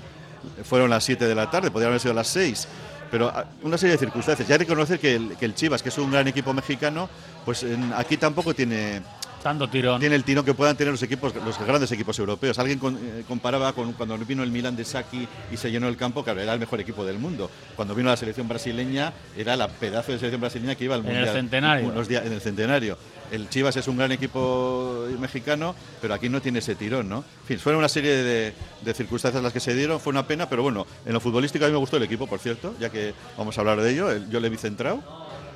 [0.63, 2.67] Fueron las 7 de la tarde, podrían haber sido las 6.
[3.11, 4.47] Pero ah, una serie de circunstancias.
[4.47, 7.09] Ya reconocer que el, que el Chivas, que es un gran equipo mexicano,
[7.45, 9.01] pues en- aquí tampoco tiene
[9.43, 9.99] Tanto tirón.
[9.99, 12.59] tiene el tirón que puedan tener los equipos, los grandes equipos europeos.
[12.59, 15.95] Alguien con- eh, comparaba con cuando vino el Milan de Saki y se llenó el
[15.97, 17.49] campo, claro, era el mejor equipo del mundo.
[17.75, 21.07] Cuando vino la selección brasileña, era la pedazo de selección brasileña que iba al En
[21.07, 21.35] el mundial.
[21.35, 21.87] centenario.
[21.87, 22.97] Unos días en el centenario.
[23.31, 27.17] El Chivas es un gran equipo mexicano, pero aquí no tiene ese tirón, ¿no?
[27.41, 30.49] En fin, fueron una serie de, de circunstancias las que se dieron, fue una pena,
[30.49, 33.13] pero bueno, en lo futbolístico a mí me gustó el equipo, por cierto, ya que
[33.37, 34.09] vamos a hablar de ello.
[34.11, 35.01] El- Yo le vi centrado,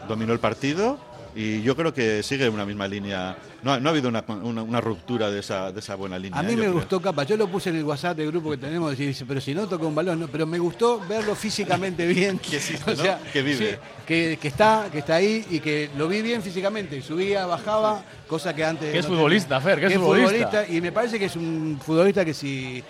[0.07, 0.99] dominó el partido
[1.35, 3.35] y yo creo que sigue una misma línea.
[3.63, 6.39] No, ha- no ha habido una, una- una ruptura de esa, de esa buena línea.
[6.39, 6.55] A mí ¿eh?
[6.55, 6.73] Me creo.
[6.73, 9.39] gustó capa, yo lo puse en el WhatsApp del grupo que tenemos, y dice, pero
[9.41, 12.39] si no toca un balón, no, pero me gustó verlo físicamente bien.
[12.49, 12.95] Que sí, O ¿no?
[12.95, 13.71] sea, Que vive.
[13.71, 18.03] sí, que, que está, que está ahí y que lo vi bien físicamente, subía, bajaba,
[18.27, 18.91] cosa que antes.
[18.91, 19.61] Que es no futbolista, tenía.
[19.75, 20.67] Fer, que es futbolista.
[20.67, 22.83] Y me parece que es un futbolista que si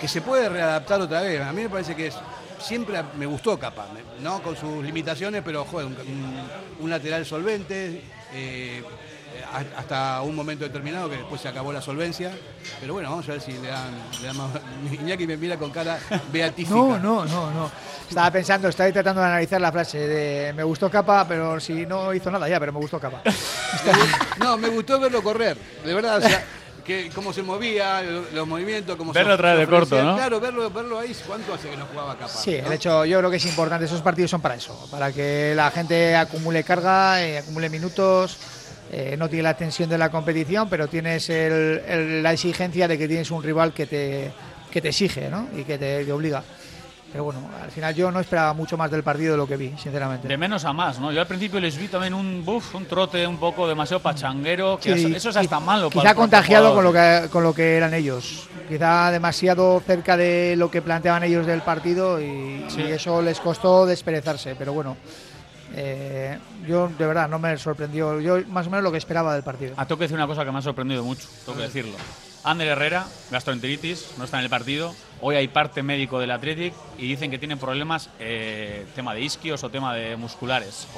[0.00, 1.40] que se puede readaptar otra vez.
[1.40, 2.14] A mí me parece que es
[2.58, 3.86] siempre me gustó Capa,
[4.20, 5.88] no con sus limitaciones, pero joder,
[6.80, 8.02] un, lateral solvente.
[8.32, 8.82] eh,
[9.76, 12.32] hasta un momento determinado que después se acabó la solvencia.
[12.80, 13.90] Pero bueno, vamos a ver si le dan,
[14.20, 14.50] le dan más.
[14.92, 15.98] Iñaki me mira con cara
[16.32, 16.74] beatífica.
[16.74, 17.70] No, no, no, no.
[18.08, 22.14] Estaba pensando, estaba tratando de analizar la frase de me gustó capa, pero si no
[22.14, 23.22] hizo nada ya, pero me gustó capa.
[24.38, 26.18] No, me gustó verlo correr, de verdad.
[26.18, 26.44] O sea,
[26.88, 30.16] que cómo se movía, lo- los movimientos, cómo se Verlo otra vez de corto, ¿no?
[30.16, 32.28] Claro, verlo, verlo ahí, ¿cuánto hace que no jugaba capa?
[32.30, 32.66] Sí, ¿no?
[32.68, 35.70] el hecho, yo creo que es importante, esos partidos son para eso, para que la
[35.70, 38.38] gente acumule carga, eh, acumule minutos,
[38.90, 42.96] eh, no tiene la tensión de la competición, pero tienes el- el- la exigencia de
[42.96, 44.32] que tienes un rival que te,
[44.70, 45.46] que te exige ¿no?
[45.54, 46.42] y que te obliga.
[47.10, 49.72] Pero bueno, al final yo no esperaba mucho más del partido de lo que vi,
[49.78, 50.28] sinceramente.
[50.28, 51.10] De menos a más, ¿no?
[51.10, 54.94] Yo al principio les vi también un buff, un trote un poco demasiado pachanguero, que
[54.94, 55.88] Sí, eso, es hasta malo.
[55.88, 58.46] para Quizá propio contagiado con lo, que, con lo que eran ellos.
[58.68, 62.82] Quizá demasiado cerca de lo que planteaban ellos del partido y, Sí.
[62.82, 64.54] y eso les costó desperezarse.
[64.54, 64.98] Pero bueno,
[65.74, 68.20] eh, yo de verdad no me sorprendió.
[68.20, 69.72] Yo más o menos lo que esperaba del partido.
[69.78, 71.94] Ah, tengo que decir una cosa que me ha sorprendido mucho, tengo que decirlo.
[72.48, 74.94] Ander Herrera, gastroenteritis, no está en el partido.
[75.20, 79.62] Hoy hay parte médico del Athletic y dicen que tiene problemas, eh, tema de isquios
[79.64, 80.88] o tema de musculares.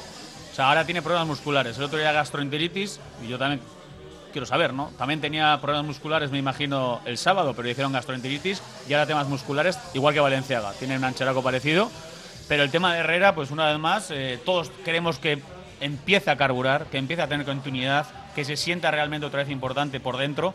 [0.52, 1.76] O sea, ahora tiene problemas musculares.
[1.76, 3.60] El otro día gastroenteritis y yo también
[4.30, 4.92] quiero saber, ¿no?
[4.96, 9.76] También tenía problemas musculares, me imagino, el sábado, pero hicieron gastroenteritis y ahora temas musculares,
[9.92, 10.72] igual que Valenciaga.
[10.74, 11.90] Tiene un ancheraco parecido.
[12.46, 15.42] Pero el tema de Herrera, pues una vez más, eh, todos queremos que
[15.80, 19.98] empiece a carburar, que empiece a tener continuidad, que se sienta realmente otra vez importante
[19.98, 20.54] por dentro.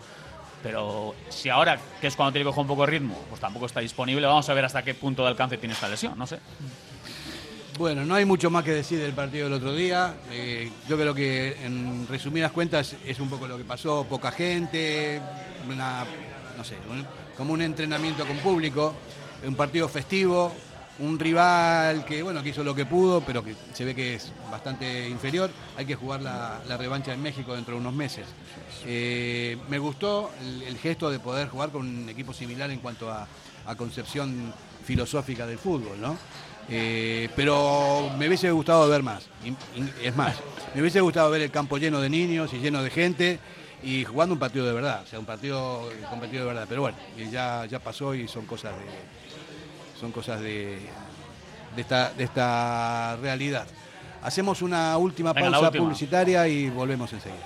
[0.64, 3.66] Pero si ahora, que es cuando tiene que coger un poco de ritmo, pues tampoco
[3.68, 6.40] está disponible, vamos a ver hasta qué punto de alcance tiene esta lesión, no sé.
[7.78, 10.16] Bueno, no hay mucho más que decir del partido del otro día.
[10.32, 15.20] Eh, yo creo que en resumidas cuentas es un poco lo que pasó, poca gente,
[15.68, 16.06] una,
[16.58, 18.96] no sé, un- como un entrenamiento con público,
[19.46, 20.56] un partido festivo,
[21.00, 24.32] un rival que bueno que hizo lo que pudo, pero que se ve que es
[24.52, 25.50] bastante inferior.
[25.78, 28.26] Hay que jugar la, revancha en México dentro de unos meses.
[28.86, 33.28] Eh, me gustó el, gesto de poder jugar con un equipo similar en cuanto a,
[33.78, 36.16] concepción filosófica del fútbol, ¿no?
[36.70, 39.28] Eh, pero me hubiese gustado ver más.
[40.04, 40.36] Es más,
[40.76, 43.40] me hubiese gustado ver el campo lleno de niños y lleno de gente
[43.82, 46.66] y jugando un partido de verdad, o sea, un partido competido de verdad.
[46.70, 46.98] Pero bueno,
[47.32, 48.86] ya, ya pasó y son cosas de
[50.00, 50.80] son cosas de,
[51.76, 53.66] de esta, de esta realidad.
[54.22, 55.84] Hacemos una última Venga, pausa última.
[55.84, 57.46] publicitaria y volvemos enseguida.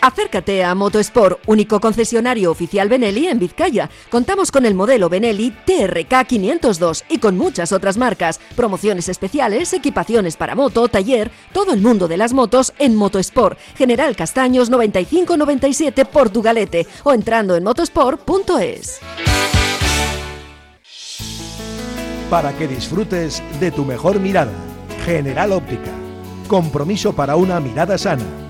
[0.00, 3.90] Acércate a Motosport, único concesionario oficial Benelli en Vizcaya.
[4.10, 10.36] Contamos con el modelo Benelli TRK 502 y con muchas otras marcas, promociones especiales, equipaciones
[10.36, 16.86] para moto, taller, todo el mundo de las motos en Motosport, General Castaños 9597 Portugalete
[17.04, 19.00] o entrando en motosport.es.
[22.30, 24.52] para que disfrutes de tu mejor mirada.
[25.04, 25.90] General Óptica.
[26.46, 28.49] Compromiso para una mirada sana.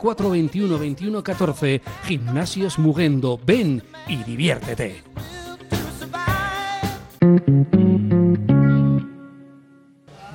[0.03, 1.81] 21 21 14.
[2.05, 3.39] Gimnasios Mugendo.
[3.45, 5.03] Ven y diviértete.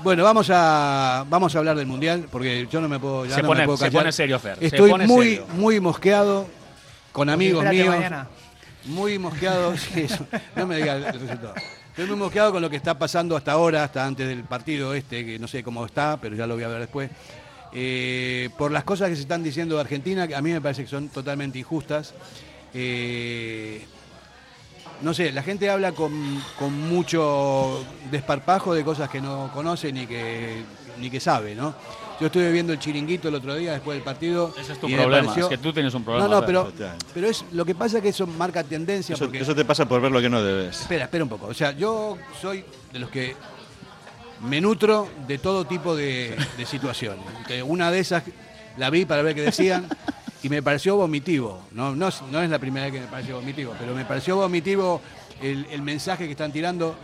[0.02, 3.42] Bueno, vamos a vamos a hablar del mundial porque yo no me puedo ya Se
[3.42, 5.46] no pone- me puedo se pone serio, Fer, se Estoy pone muy serio.
[5.54, 6.46] muy mosqueado
[7.10, 7.96] con amigos Espérate míos.
[7.96, 8.28] mañana.
[8.84, 11.54] Muy mosqueado, sí, eso, no me diga el resultado.
[11.88, 15.24] Estoy muy mosqueado con lo que está pasando hasta ahora, hasta antes del partido este,
[15.26, 17.10] que no sé cómo está, pero ya lo voy a ver después.
[17.78, 20.82] Eh, por las cosas que se están diciendo de Argentina, que a mí me parece
[20.84, 22.14] que son totalmente injustas.
[22.72, 23.84] Eh,
[25.02, 30.06] no sé, la gente habla con, con mucho desparpajo de cosas que no conoce ni
[30.06, 30.62] que,
[30.98, 31.74] ni que sabe, ¿no?
[32.18, 34.54] Yo estuve viendo el chiringuito el otro día después del partido.
[34.58, 36.26] Ese es tu problema, pareció- es que tú tienes un problema.
[36.28, 36.72] No, no, pero,
[37.12, 39.40] pero es lo que pasa es que eso marca tendencia Eso, porque.
[39.40, 40.80] eso te pasa por ver lo que no debes.
[40.80, 41.48] Espera, espera un poco.
[41.48, 43.36] O sea, yo soy de los que
[44.43, 47.24] me nutro de todo tipo de, de situaciones.
[47.64, 48.22] Una de esas
[48.76, 49.87] la vi para ver qué decían
[50.43, 51.61] y me pareció vomitivo.
[51.72, 55.01] No, es- la primera vez que me pareció vomitivo, pero me pareció vomitivo
[55.43, 56.95] el, mensaje que están tirando,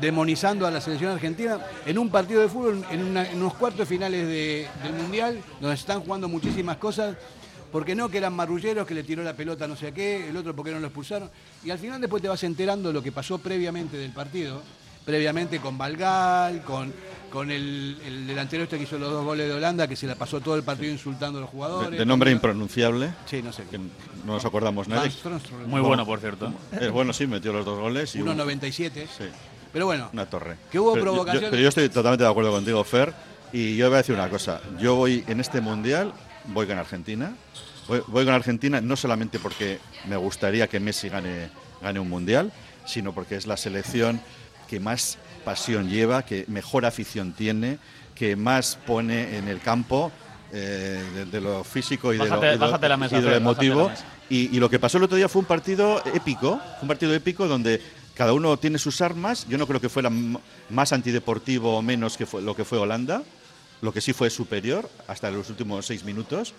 [0.00, 4.66] demonizando a la selección argentina en un partido de fútbol, en, unos cuartos finales de-
[4.82, 7.16] del Mundial, donde se están jugando muchísimas cosas.
[7.70, 10.56] Porque no, que eran marrulleros, que le tiró la pelota no sé qué, el otro
[10.56, 11.30] porque no lo expulsaron.
[11.62, 14.62] Y al final después te vas enterando lo que pasó previamente del partido,
[15.12, 16.92] previamente con Valgal, con,
[17.32, 20.14] con el, el delantero este que hizo los dos goles de Holanda, que se la
[20.16, 21.92] pasó todo el partido insultando a los jugadores.
[21.92, 23.14] De, de nombre impronunciable.
[23.24, 23.62] Sí, no sé.
[23.70, 23.86] Que no
[24.26, 25.10] nos acordamos nadie.
[25.66, 26.52] Muy bueno, por cierto.
[26.78, 28.14] Eh, bueno, sí, metió los dos goles.
[28.16, 29.06] Y un- 1.97.
[29.16, 29.24] Sí.
[29.72, 30.56] Pero bueno, Una torre.
[30.70, 31.50] Que hubo Pero yo- yo- provocaciones.
[31.50, 33.14] pero yo estoy totalmente de acuerdo contigo, Fer.
[33.50, 34.60] Y yo voy a decir una cosa.
[34.78, 36.12] Yo voy en este mundial,
[36.52, 37.32] voy con Argentina.
[37.88, 41.48] Voy, voy con Argentina no solamente porque me gustaría que Messi gane,
[41.80, 42.52] gane un mundial,
[42.84, 44.20] sino porque es la selección
[44.68, 47.78] que más pasión lleva, que mejor afición tiene,
[48.14, 50.12] que más pone en el campo
[50.52, 53.24] eh, de, de lo físico y de lo, y lo- bájate la mesa, y de
[53.24, 53.88] lo la emotivo.
[53.88, 54.04] mesa.
[54.30, 57.48] Y, y lo que pasó el otro día fue un partido épico, un partido épico
[57.48, 57.80] donde
[58.14, 59.46] cada uno tiene sus armas.
[59.48, 60.10] Yo no creo que fuera
[60.68, 63.22] más antideportivo o menos que fue, lo que fue Holanda.
[63.80, 66.52] Lo que sí fue superior hasta los últimos seis minutos.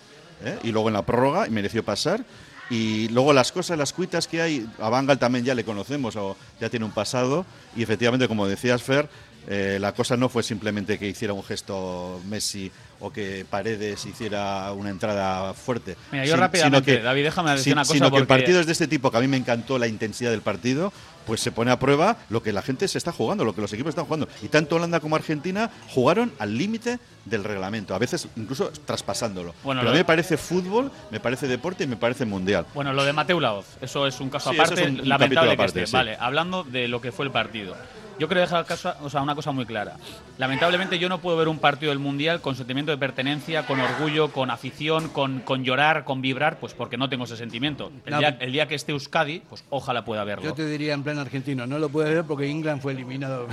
[0.46, 0.58] ¿eh?
[0.64, 2.24] Y luego en la prórroga y mereció pasar.
[2.70, 6.38] Y luego las cosas, las cuitas que hay, a Bangal también ya le conocemos o
[6.62, 7.46] ya tiene un pasado.
[7.76, 9.10] Y efectivamente, como decías, Fer,
[9.48, 14.72] eh, la cosa no fue simplemente que hiciera un gesto Messi o que Paredes hiciera
[14.74, 15.96] una entrada fuerte.
[16.12, 18.28] Mira, yo Sin- rápidamente, sino que- David, déjame decir sin- una cosa Sino que el
[18.28, 20.92] porque- partido es de este tipo, que a mí me encantó la intensidad del partido,
[21.26, 23.72] pues se pone a prueba lo que la gente se está jugando, lo que los
[23.74, 24.28] equipos están jugando.
[24.42, 29.54] Y tanto Holanda como Argentina jugaron al límite del reglamento, a veces incluso traspasándolo.
[29.64, 32.66] Bueno, Pero a mí me parece fútbol, me parece deporte y me parece mundial.
[32.74, 35.36] Bueno, lo de Mateu Laoz, eso es un caso Sí, aparte, es un- un lamentable
[35.36, 35.86] capítulo que aparte, esté.
[35.88, 35.94] sí.
[35.94, 37.76] Vale, hablando de lo que fue el partido.
[38.18, 39.96] Yo quiero dejar caso- o sea, una cosa muy clara.
[40.38, 44.32] Lamentablemente yo no puedo ver un partido del Mundial con sentimiento de pertenencia, con orgullo,
[44.32, 47.92] con afición, con, con llorar, con vibrar, pues porque no tengo ese sentimiento.
[48.06, 50.44] El, No, día, el día que esté Euskadi, pues ojalá pueda verlo.
[50.46, 53.48] yo te diría en plan argentino, no lo puedes ver porque England fue eliminado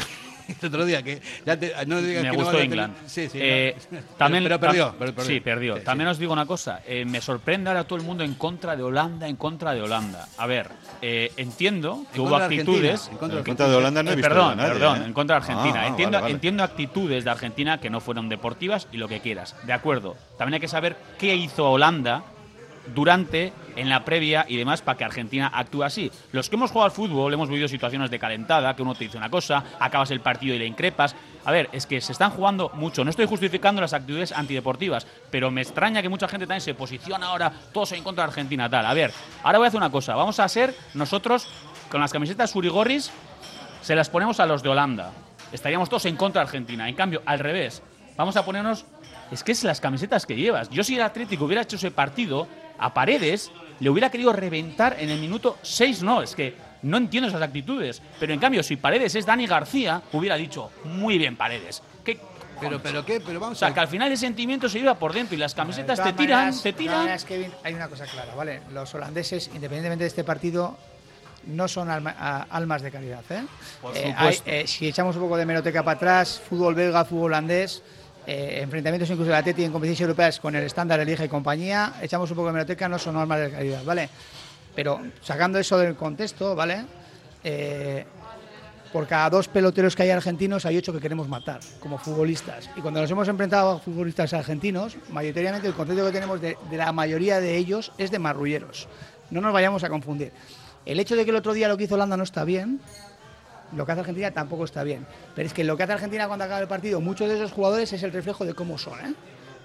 [0.49, 1.03] el otro día.
[1.03, 2.95] que ya te- no digas me que no gustó a England.
[3.07, 3.39] Sí, sí.
[3.41, 3.99] Eh, no.
[4.17, 5.35] también, pero, pero perdió, pero perdió.
[5.35, 5.75] Sí, perdió.
[5.75, 5.85] Sí, sí.
[5.87, 6.81] también os digo una cosa.
[6.87, 10.29] eh, me sorprende ahora todo el mundo en contra de Holanda, en contra de Holanda.
[10.39, 10.69] A ver,
[11.03, 13.09] eh, entiendo que En hubo actitudes.
[13.11, 15.03] En contra de En contra de Holanda no he Eh, visto perdón, a nadie, perdón,
[15.03, 15.05] ¿eh?
[15.07, 15.81] en contra de Argentina.
[15.83, 16.35] Ah, entiendo, vale, vale.
[16.35, 19.55] entiendo actitudes de Argentina que no fueron deportivas y lo que quieras.
[19.65, 20.17] De acuerdo.
[20.39, 22.23] También hay que saber qué hizo Holanda
[22.95, 26.11] durante, en la previa y demás para que Argentina actúe así.
[26.33, 29.17] Los que hemos jugado al fútbol hemos vivido situaciones de calentada, que uno te dice
[29.19, 31.15] una cosa, acabas el partido y le increpas.
[31.45, 33.05] A ver, es que se están jugando mucho.
[33.05, 37.27] No estoy justificando las actitudes antideportivas, pero me extraña que mucha gente también se posiciona
[37.27, 38.87] ahora, todos en contra de Argentina, tal.
[38.87, 39.13] A ver,
[39.43, 40.15] ahora voy a hacer una cosa.
[40.15, 41.49] Vamos a ser nosotros,
[41.91, 43.13] con las camisetas surigorris,
[43.83, 45.13] se las ponemos a los de Holanda.
[45.53, 46.89] Estaríamos todos en contra de Argentina.
[46.89, 47.83] En cambio, al revés,
[48.17, 48.85] vamos a ponernos.
[49.31, 50.69] Es que es las camisetas que llevas.
[50.71, 52.47] Yo, si el Atlético hubiera hecho ese partido,
[52.79, 53.51] a Paredes
[53.81, 56.03] le hubiera querido reventar en el minuto 6.
[56.03, 58.01] No, es que no entiendo esas actitudes.
[58.21, 61.83] Pero en cambio, si Paredes es Dani García, hubiera dicho, muy bien, Paredes.
[62.05, 62.21] ¿Qué
[62.61, 64.95] Pero, pero qué, pero vamos o sea, a que al final el sentimiento se iba
[64.95, 66.99] por dentro y las camisetas te tiran, maneras- te tiran.
[67.01, 68.63] maneras, Kevin, hay una cosa clara, ¿vale?
[68.73, 70.79] Los holandeses, independientemente de este partido,
[71.47, 73.45] no son alma- a- almas de caridad, ¿eh?
[73.83, 77.25] Por Eh, hay- eh, si echamos un poco de meroteca para atrás, fútbol belga, fútbol
[77.33, 77.83] holandés,
[78.27, 82.31] eh, enfrentamientos incluso de Atleti en competiciones europeas con el estándar Elige y compañía, echamos
[82.31, 84.09] un poco de meroteca, no son almas de caridad, ¿vale?
[84.75, 86.85] Pero sacando eso del contexto, ¿vale?
[87.45, 88.05] Eh,
[88.93, 92.71] por cada dos peloteros que hay argentinos hay ocho que queremos matar como futbolistas.
[92.77, 96.77] Y cuando nos hemos enfrentado a futbolistas argentinos, mayoritariamente el concepto que tenemos de, de
[96.77, 98.89] la mayoría de ellos es de marrulleros.
[99.31, 100.33] No nos vayamos a confundir.
[100.85, 102.81] El hecho de que el otro día lo que hizo Holanda no está bien,
[103.75, 105.07] lo que hace Argentina tampoco está bien.
[105.35, 107.93] Pero es que lo que hace Argentina cuando acaba el partido, muchos de esos jugadores
[107.93, 108.99] es el reflejo de cómo son.
[109.01, 109.15] ¿eh?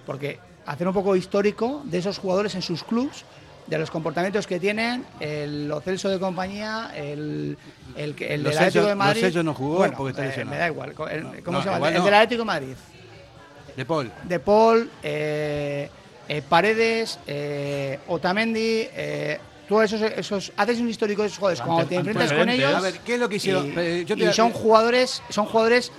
[0.05, 3.23] Porque hacer un poco histórico de esos jugadores en sus clubs,
[3.67, 7.57] de los comportamientos que tienen, el Celso de compañía, el,
[7.95, 9.21] el, el del Atlético de Madrid.
[9.21, 10.89] Celso no jugó Bueno, porque está eh, me da igual.
[11.11, 11.87] el- ¿Cómo No, se llama?
[11.89, 12.03] el no.
[12.05, 12.73] del Atlético de Madrid.
[13.77, 14.11] De Paul.
[14.23, 15.89] De Paul, eh,
[16.27, 17.19] eh, Paredes,
[18.07, 18.87] Otamendi,
[19.71, 21.61] eh, todos esos, esos, haces un histórico de esos jugadores.
[21.61, 23.67] Cuando te enfrentas con ellos, A ver, ¿qué es lo que hicieron?
[23.67, 25.91] y, Eh, yo te- y son jugadores, son jugadores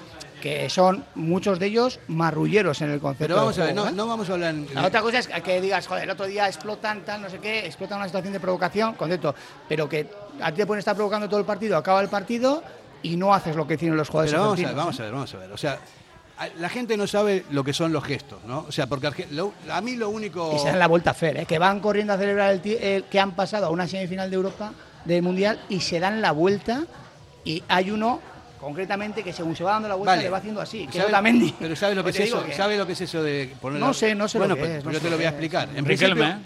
[0.43, 3.25] que son muchos de ellos marrulleros en el concepto.
[3.35, 3.93] Pero vamos a ver, no, ¿eh?
[3.93, 4.51] no vamos a hablar.
[4.51, 7.39] en- La otra cosa es que digas, joder, el otro día explotan tal, no sé
[7.39, 9.35] qué, explotan una situación de provocación, concepto,
[9.69, 10.09] pero que
[10.41, 12.63] a ti te pueden estar provocando todo el partido, acaba el partido
[13.03, 15.13] y no haces lo que hicieron los jugadores Pero vamos a ver, vamos a ver,
[15.13, 15.53] vamos a ver.
[15.53, 15.79] O sea,
[16.59, 18.65] la gente no sabe lo que son los gestos, ¿no?
[18.69, 20.53] O sea, porque lo- a mí lo único.
[20.55, 21.47] Y se dan la vuelta a Fer, ¿eh?
[21.47, 24.73] que van corriendo a celebrar el, el- que han pasado a una semifinal de Europa,
[25.05, 26.85] del Mundial, y se dan la vuelta.
[27.45, 28.21] Y hay uno,
[28.61, 30.23] concretamente, que según se va dando la vuelta, Vale.
[30.23, 31.55] le va haciendo así, que es ¿Sabe- Otamendi.
[31.59, 32.45] Pero ¿sabe lo que es eso?
[32.45, 34.61] que- ¿Sabe lo que es eso de poner No sé, no sé lo Bueno, que
[34.61, 35.33] pues, es, no yo te lo lo voy a es.
[35.35, 35.69] explicar.
[35.75, 36.37] En Riquelme, ¿eh?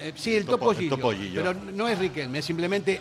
[0.00, 0.94] Eh, sí, el Topo- topollillo.
[0.94, 1.40] el topollillo.
[1.42, 3.00] Pero no es Riquelme, es simplemente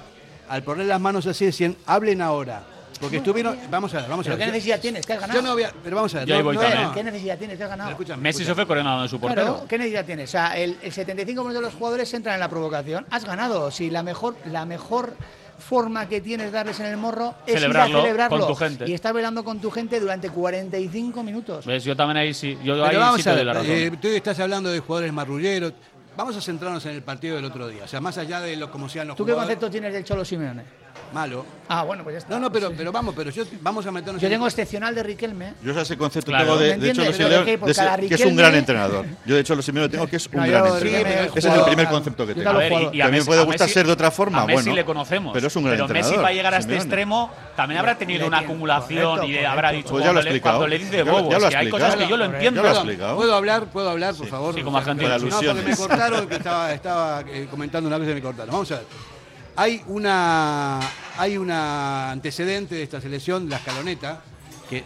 [0.50, 2.64] al poner las manos así decían, hablen ahora.
[3.00, 3.58] Porque estuvieron.
[3.70, 4.46] Vamos a ver, vamos a ¿Pero ver.
[4.48, 5.06] qué necesidad tienes?
[5.06, 5.40] ¿Que has ganado?
[5.40, 5.72] Yo no voy a.
[5.84, 6.28] Pero vamos a ver.
[6.28, 6.92] Yo ahí no- voy no- también.
[6.94, 7.58] ¿Qué necesidad tienes?
[7.58, 7.90] ¿Que has ganado?
[7.92, 8.56] Escúchame, Messi se escúchame.
[8.66, 9.42] fue coronado en su portero.
[9.54, 10.30] Claro, ¿qué necesidad tienes?
[10.30, 13.06] O sea, el, el 75% de los jugadores entran en la provocación.
[13.10, 13.70] Has ganado.
[13.72, 15.16] Si la mejor, la mejor
[15.60, 18.38] forma que tienes de darles en el morro es Celebrarlo ir a celebrarlo.
[18.40, 18.86] con tu gente.
[18.88, 21.66] Y estar velando con tu gente durante 45 minutos.
[21.66, 21.84] ¿Ves?
[21.84, 22.58] Yo también ahí sí.
[22.64, 23.72] Yo Pero ahí vamos sí te a doy la razón.
[23.72, 25.74] eh, tú estás hablando de jugadores marrulleros.
[26.16, 27.84] Vamos a centrarnos en el partido del otro día.
[27.84, 29.56] O sea, más allá de lo como sean los ¿Tú qué jugadores.
[29.58, 30.64] concepto tienes del Cholo Simeone?
[31.14, 31.46] Malo.
[31.70, 32.34] Ah, bueno, pues ya está.
[32.34, 35.04] No, no, pero, pero vamos, pero yo, vamos a meternos Yo en tengo excepcional de
[35.04, 35.54] Riquelme.
[35.64, 36.46] Yo ya ese concepto Claro.
[36.46, 36.96] tengo de, ¿Me de entiendes?
[36.98, 39.06] Cholo Pero Simeone, de que por de ese- que es un Riquelme- gran entrenador.
[39.26, 41.32] Yo de Cholo Simeone tengo que es un No, yo gran Riquelme entrenador.
[41.36, 42.50] he Ese es el primer a- concepto que yo tengo.
[42.50, 43.92] te lo A ver, y, y a También Messi- puede a gustar Messi- ser de
[43.92, 45.34] otra forma, A Messi bueno, le conocemos.
[45.34, 46.84] pero es un gran Pero entrenador, Messi para llegar a este Simeone.
[46.86, 49.50] extremo también habrá tenido una acumulación y correcto.
[49.50, 50.58] habrá dicho Pues ya lo cuando, he le, explicado.
[50.58, 51.92] cuando le dice Ya lo- bobos, ya lo he que hay explicado.
[51.92, 52.60] cosas que yo lo Ya lo entiendo.
[52.60, 53.16] he Perdón, explicado.
[53.18, 53.66] ¿Puedo hablar?
[53.66, 54.56] ¿Puedo hablar, por favor?
[54.56, 55.10] sí, como argentino.
[55.10, 55.78] No, porque me Alusiones.
[55.78, 58.52] cortaron que estaba, estaba eh, comentando una cosa y me cortaron.
[58.54, 58.86] Vamos a ver.
[59.58, 60.80] Hay una
[61.18, 64.22] hay una antecedente de esta selección, la escaloneta,
[64.70, 64.84] que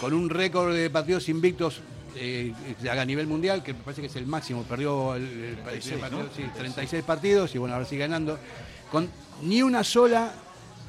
[0.00, 1.80] con un récord de partidos invictos
[2.14, 2.52] eh,
[2.88, 5.58] a nivel mundial, que me parece que es el máximo, perdió el, el-
[5.94, 8.38] el partido, sí, 36 partidos y bueno, ahora sigue ganando,
[8.90, 9.10] con
[9.42, 10.32] ni una sola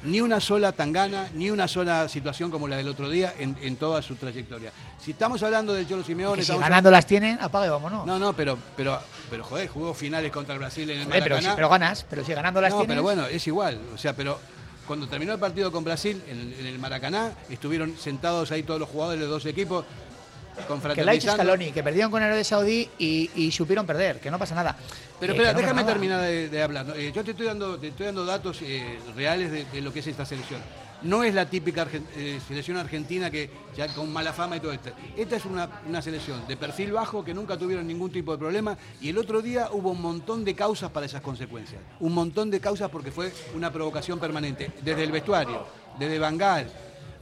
[0.04, 3.76] ni una sola tangana, ni una sola situación como la del otro día en, en
[3.76, 4.70] toda su trayectoria.
[5.02, 8.06] Si estamos hablando del Cholo Simeone, si ganando las tienen, apaga y vámonos.
[8.06, 11.36] no, no, pero, pero, pero joder, jugó finales contra el Brasil en el Hombre, pero,
[11.36, 11.56] si- Maracaná.
[11.56, 12.94] pero ganas, pero si ganando las no, tienes.
[12.94, 13.80] pero bueno, es igual.
[13.94, 14.38] O sea, pero
[14.86, 18.88] cuando terminó el partido con Brasil en, en el Maracaná, estuvieron sentados ahí todos los
[18.88, 21.34] jugadores de los dos equipos, que la ha hecho confraternizando.
[21.42, 24.76] Scaloni, que perdieron con Arabia Saudí y, y supieron perder, que no pasa nada.
[25.20, 25.92] Pero Eh, espera, no déjame nada.
[25.92, 26.86] terminar de, de hablar.
[26.86, 26.94] ¿no?
[26.94, 30.00] Eh, yo te estoy dando, te estoy dando datos eh, reales de, de lo que
[30.00, 30.60] es esta selección.
[31.00, 34.72] No es la típica argen- eh, selección argentina que ya con mala fama y todo
[34.72, 34.90] esto.
[35.16, 38.76] Esta es una, una selección de perfil bajo que nunca tuvieron ningún tipo de problema
[39.00, 41.80] y el otro día hubo un montón de causas para esas consecuencias.
[42.00, 44.72] Un montón de causas porque fue una provocación permanente.
[44.82, 45.64] Desde el vestuario,
[46.00, 46.66] desde Bangal.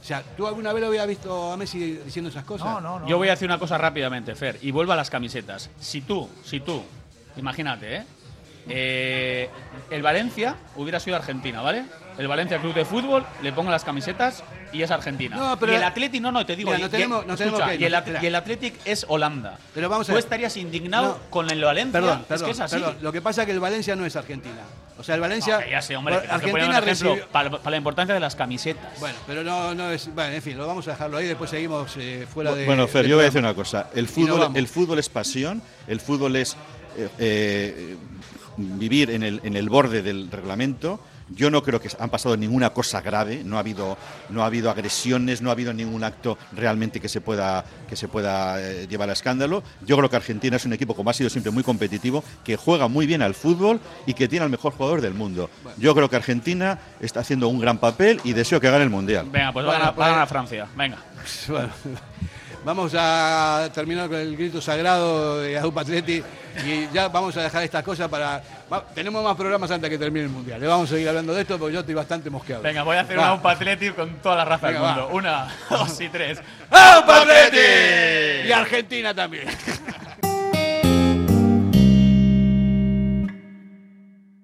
[0.01, 2.67] O sea, ¿tú alguna vez lo habías visto a Messi diciendo esas cosas?
[2.67, 3.07] No, no, no.
[3.07, 5.69] Yo voy a decir una cosa rápidamente, Fer, y vuelvo a las camisetas.
[5.79, 6.81] Si tú, si tú,
[7.37, 8.03] imagínate, ¿eh?
[8.69, 9.49] Eh,
[9.91, 11.85] el Valencia hubiera sido Argentina, ¿vale?
[12.17, 15.37] El Valencia Club de Fútbol le pongo las camisetas y es Argentina.
[15.37, 17.33] No, pero- y el Athletic, no, no, te digo, Mira, y- no y- tenemos- no
[17.35, 18.23] escucha, tenemos que- y, el, espera.
[18.23, 19.57] y el Athletic es Holanda.
[19.73, 21.29] Pero vamos a Tú estarías indignado No.
[21.29, 21.93] con el Valencia.
[21.93, 22.75] Perdón, es perdón, que es así.
[22.75, 22.97] perdón.
[23.01, 24.63] Lo que pasa es que el Valencia no es Argentina.
[24.99, 25.59] O sea, el Valencia.
[25.59, 28.19] No, ya sé, hombre, que Argentina poniendo un ejemplo recibió- para, para la importancia de
[28.19, 28.99] las camisetas.
[28.99, 30.13] Bueno, pero no, no es.
[30.13, 31.27] Bueno, en fin, lo vamos a dejarlo ahí.
[31.27, 32.65] Después seguimos eh, fuera de.
[32.65, 33.89] Bueno, Fer, yo voy a decir una cosa.
[33.93, 36.57] El Y fútbol, el fútbol es pasión, el fútbol es
[37.19, 37.95] eh,
[38.57, 40.99] vivir en el, en el borde del reglamento.
[41.29, 43.97] Yo no creo que han pasado ninguna cosa grave, no ha habido,
[44.29, 48.07] no ha habido agresiones, no ha habido ningún acto realmente que se pueda, que se
[48.07, 49.61] pueda eh, llevar a escándalo.
[49.85, 52.87] Yo creo que Argentina es un equipo, como ha sido siempre, muy competitivo, que juega
[52.87, 55.49] muy bien al fútbol y que tiene al mejor jugador del mundo.
[55.77, 59.27] Yo creo que Argentina está haciendo un gran papel y deseo que gane el Mundial.
[59.29, 60.67] Venga, pues va a Bueno, a pues- ganar Francia.
[60.77, 60.97] Venga.
[61.49, 61.69] Bueno,
[62.67, 66.21] vamos a terminar con el grito sagrado de Adupa Atleti
[66.65, 68.41] y ya vamos a dejar estas cosas para.
[68.71, 70.59] va- tenemos más programas antes que termine el mundial.
[70.59, 72.61] Le vamos a seguir hablando de esto porque yo estoy bastante mosqueado.
[72.63, 73.23] Venga, voy a hacer Va.
[73.31, 74.95] una UPA Athletic con toda la raza Venga, del va.
[74.95, 75.15] mundo.
[75.15, 76.39] Una, dos y tres.
[76.69, 78.47] ¡Aupa Atleti!
[78.49, 79.47] Y Argentina también.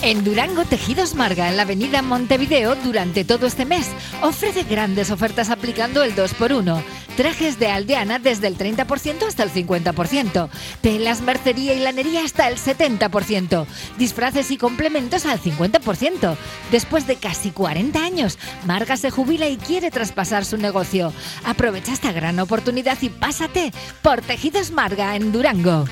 [0.00, 3.88] En Durango Tejidos Marga, en la avenida Montevideo, durante todo este mes,
[4.22, 6.82] ofrece grandes ofertas aplicando el 2x1.
[7.16, 10.48] Trajes de aldeana desde el 30% hasta el 50%.
[10.82, 13.66] Telas, mercería y lanería hasta el 70%.
[13.98, 16.36] Disfraces y complementos al 50%.
[16.70, 21.12] Después de casi 40 años, Marga se jubila y quiere traspasar su negocio.
[21.44, 23.72] Aprovecha esta gran oportunidad y pásate
[24.02, 25.86] por Tejidos Marga en Durango.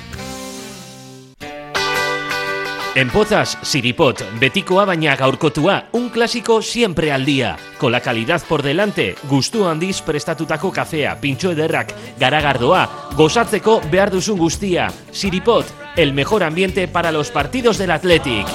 [2.97, 7.55] En Pozas, Siripot, betikoa baina gaurkotua, un clásico siempre al día.
[7.77, 14.39] Con la calidad por delante, gustu handiz prestatutako kafea, pintxo ederrak, garagardoa, gozatzeko behar duzun
[14.39, 14.89] guztia.
[15.11, 18.47] Siripot, el mejor ambiente para los partidos del Athletic.